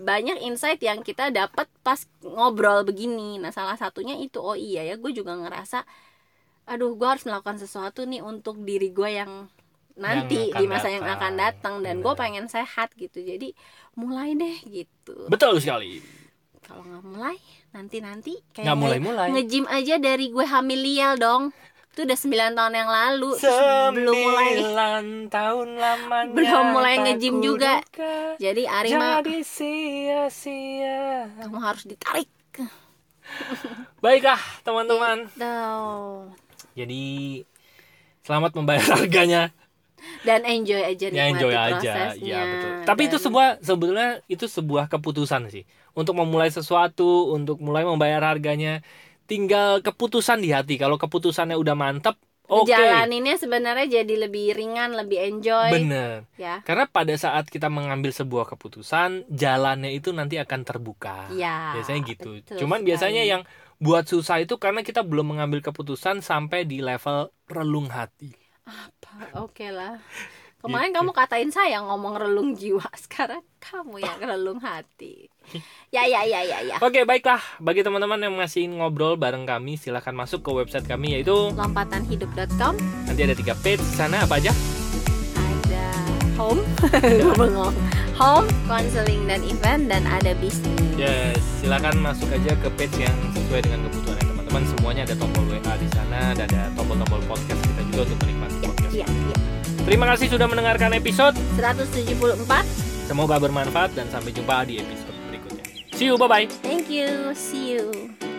Banyak 0.00 0.40
insight 0.40 0.80
yang 0.80 1.04
kita 1.04 1.28
dapat 1.28 1.68
pas 1.84 2.08
ngobrol 2.24 2.82
begini. 2.82 3.36
Nah, 3.36 3.52
salah 3.52 3.76
satunya 3.76 4.16
itu 4.16 4.40
oh 4.40 4.56
iya 4.56 4.80
ya, 4.82 4.96
gue 4.96 5.12
juga 5.12 5.36
ngerasa 5.36 5.84
aduh, 6.66 6.98
gue 6.98 7.06
harus 7.06 7.22
melakukan 7.22 7.62
sesuatu 7.62 8.02
nih 8.02 8.26
untuk 8.26 8.58
diri 8.58 8.90
gue 8.90 9.10
yang 9.14 9.46
nanti 9.96 10.52
di 10.52 10.64
masa 10.68 10.88
yang 10.88 11.02
datang. 11.02 11.18
akan 11.18 11.32
datang 11.34 11.74
dan 11.80 11.96
gue 12.04 12.14
pengen 12.14 12.46
sehat 12.46 12.92
gitu. 12.94 13.18
Jadi 13.18 13.56
mulai 13.96 14.36
deh 14.36 14.56
gitu. 14.68 15.26
Betul 15.26 15.56
sekali. 15.58 16.00
Kalau 16.60 16.82
nggak 16.82 17.04
mulai 17.04 17.36
nanti 17.72 18.02
nanti 18.02 18.32
kayak 18.52 18.66
Nggak 18.66 18.78
mulai-mulai. 18.78 19.28
nge-gym 19.32 19.64
aja 19.66 19.96
dari 19.96 20.28
gue 20.28 20.44
hamil 20.44 20.80
lial 20.80 21.14
dong. 21.16 21.54
Itu 21.96 22.04
udah 22.04 22.18
9 22.52 22.60
tahun 22.60 22.74
yang 22.76 22.90
lalu 22.92 23.30
belum 23.96 24.16
mulai 24.20 24.52
tahun 25.32 25.68
lamanya 25.80 26.28
Belum 26.36 26.64
mulai 26.76 27.00
nge-gym 27.00 27.40
juga. 27.40 27.80
kuduga 27.88 28.36
jadi 28.36 28.62
Ari 28.68 28.90
mah 28.92 29.24
Jadi 29.24 29.40
sia-sia 29.40 31.24
kamu 31.40 31.56
harus 31.56 31.88
ditarik 31.88 32.28
Baiklah 34.04 34.36
teman-teman 34.60 35.24
Tuh. 35.40 36.28
Jadi 36.76 37.40
Selamat 38.20 38.52
membayar 38.52 39.00
harganya 39.00 39.56
dan 40.26 40.42
enjoy 40.42 40.82
aja 40.82 41.06
Ya 41.12 41.24
enjoy 41.30 41.54
aja 41.54 41.76
prosesnya 41.78 42.34
ya 42.34 42.40
betul. 42.44 42.70
Tapi 42.86 43.02
itu 43.06 43.16
sebuah 43.22 43.48
sebetulnya 43.62 44.10
itu 44.26 44.46
sebuah 44.50 44.90
keputusan 44.90 45.48
sih 45.52 45.64
Untuk 45.94 46.18
memulai 46.18 46.50
sesuatu 46.50 47.30
Untuk 47.30 47.62
mulai 47.62 47.86
membayar 47.86 48.22
harganya 48.34 48.82
Tinggal 49.26 49.82
keputusan 49.82 50.42
di 50.42 50.50
hati 50.54 50.78
Kalau 50.78 50.98
keputusannya 50.98 51.58
udah 51.58 51.74
mantep 51.78 52.18
Oke 52.46 52.70
Jalaninnya 52.70 53.34
sebenarnya 53.42 54.02
jadi 54.02 54.14
lebih 54.30 54.54
ringan, 54.54 54.94
lebih 54.94 55.18
enjoy 55.18 55.70
Bener 55.74 56.30
ya. 56.38 56.62
Karena 56.62 56.86
pada 56.86 57.10
saat 57.18 57.50
kita 57.50 57.66
mengambil 57.66 58.14
sebuah 58.14 58.46
keputusan, 58.54 59.26
jalannya 59.26 59.90
itu 59.90 60.14
nanti 60.14 60.38
akan 60.38 60.62
terbuka. 60.62 61.26
Ya, 61.34 61.74
biasanya 61.74 62.00
gitu. 62.06 62.38
betul 62.38 62.58
Cuman 62.62 62.86
sekali. 62.86 62.88
biasanya 62.94 63.22
yang 63.26 63.42
buat 63.82 64.06
susah 64.06 64.40
itu 64.40 64.56
karena 64.62 64.86
kita 64.86 65.02
belum 65.02 65.36
mengambil 65.36 65.60
keputusan 65.60 66.22
sampai 66.22 66.64
di 66.64 66.80
level 66.80 67.34
relung 67.50 67.90
hati. 67.90 68.45
Apa? 68.66 69.40
Oke 69.40 69.70
lah. 69.70 69.96
Kemarin 70.56 70.90
Gitu. 70.90 70.98
kamu 70.98 71.10
katain 71.14 71.50
saya 71.50 71.78
ngomong 71.78 72.18
relung 72.18 72.50
jiwa, 72.50 72.82
sekarang 73.06 73.38
kamu 73.62 74.02
yang 74.02 74.18
relung 74.18 74.58
hati. 74.58 75.30
Ya 75.94 76.02
ya 76.02 76.26
ya 76.26 76.42
ya 76.42 76.58
ya. 76.60 76.76
Oke, 76.82 77.06
baiklah. 77.06 77.38
Bagi 77.62 77.86
teman-teman 77.86 78.18
yang 78.18 78.34
masih 78.34 78.66
ngobrol 78.66 79.14
bareng 79.14 79.46
kami, 79.46 79.78
silahkan 79.78 80.10
masuk 80.10 80.42
ke 80.42 80.50
website 80.50 80.82
kami 80.84 81.14
yaitu 81.14 81.54
Lompatanhidup.com 81.54 82.74
nanti 83.06 83.20
ada 83.22 83.32
tiga 83.32 83.54
page 83.56 83.78
sana 83.86 84.26
apa 84.26 84.42
aja? 84.42 84.50
ada 85.38 85.86
home, 86.34 86.66
bengong. 87.38 87.76
home, 88.18 88.48
counseling 88.66 89.22
dan 89.24 89.46
event 89.46 89.86
dan 89.86 90.02
ada 90.02 90.34
bisnis. 90.36 90.74
Yes, 90.98 91.38
silahkan 91.62 91.94
masuk 91.94 92.26
aja 92.32 92.58
ke 92.58 92.68
page 92.74 92.96
yang 92.98 93.14
sesuai 93.30 93.60
dengan 93.62 93.86
kebutuhan 93.86 94.25
teman-teman. 94.56 94.78
Semuanya 94.78 95.02
ada 95.04 95.14
tombol 95.18 95.44
WA 95.52 95.74
di 95.76 95.88
sana 95.92 96.20
dan 96.32 96.46
ada 96.48 96.62
tombol-tombol 96.72 97.20
podcast 97.28 97.60
kita 97.60 97.82
juga 97.92 98.00
untuk 98.08 98.18
menikmati 98.24 98.56
podcast. 98.64 98.92
iya, 98.94 99.06
iya. 99.06 99.36
Terima 99.84 100.06
kasih 100.10 100.26
sudah 100.32 100.46
mendengarkan 100.48 100.90
episode. 100.96 101.36
174. 101.60 102.64
Semoga 103.06 103.36
bermanfaat 103.38 103.94
dan 103.94 104.10
sampai 104.10 104.34
jumpa 104.34 104.66
di 104.66 104.82
episode 104.82 105.14
berikutnya. 105.30 105.64
See 105.94 106.10
you, 106.10 106.18
bye-bye. 106.18 106.48
Thank 106.64 106.90
you. 106.90 107.36
See 107.36 107.76
you. 107.76 108.35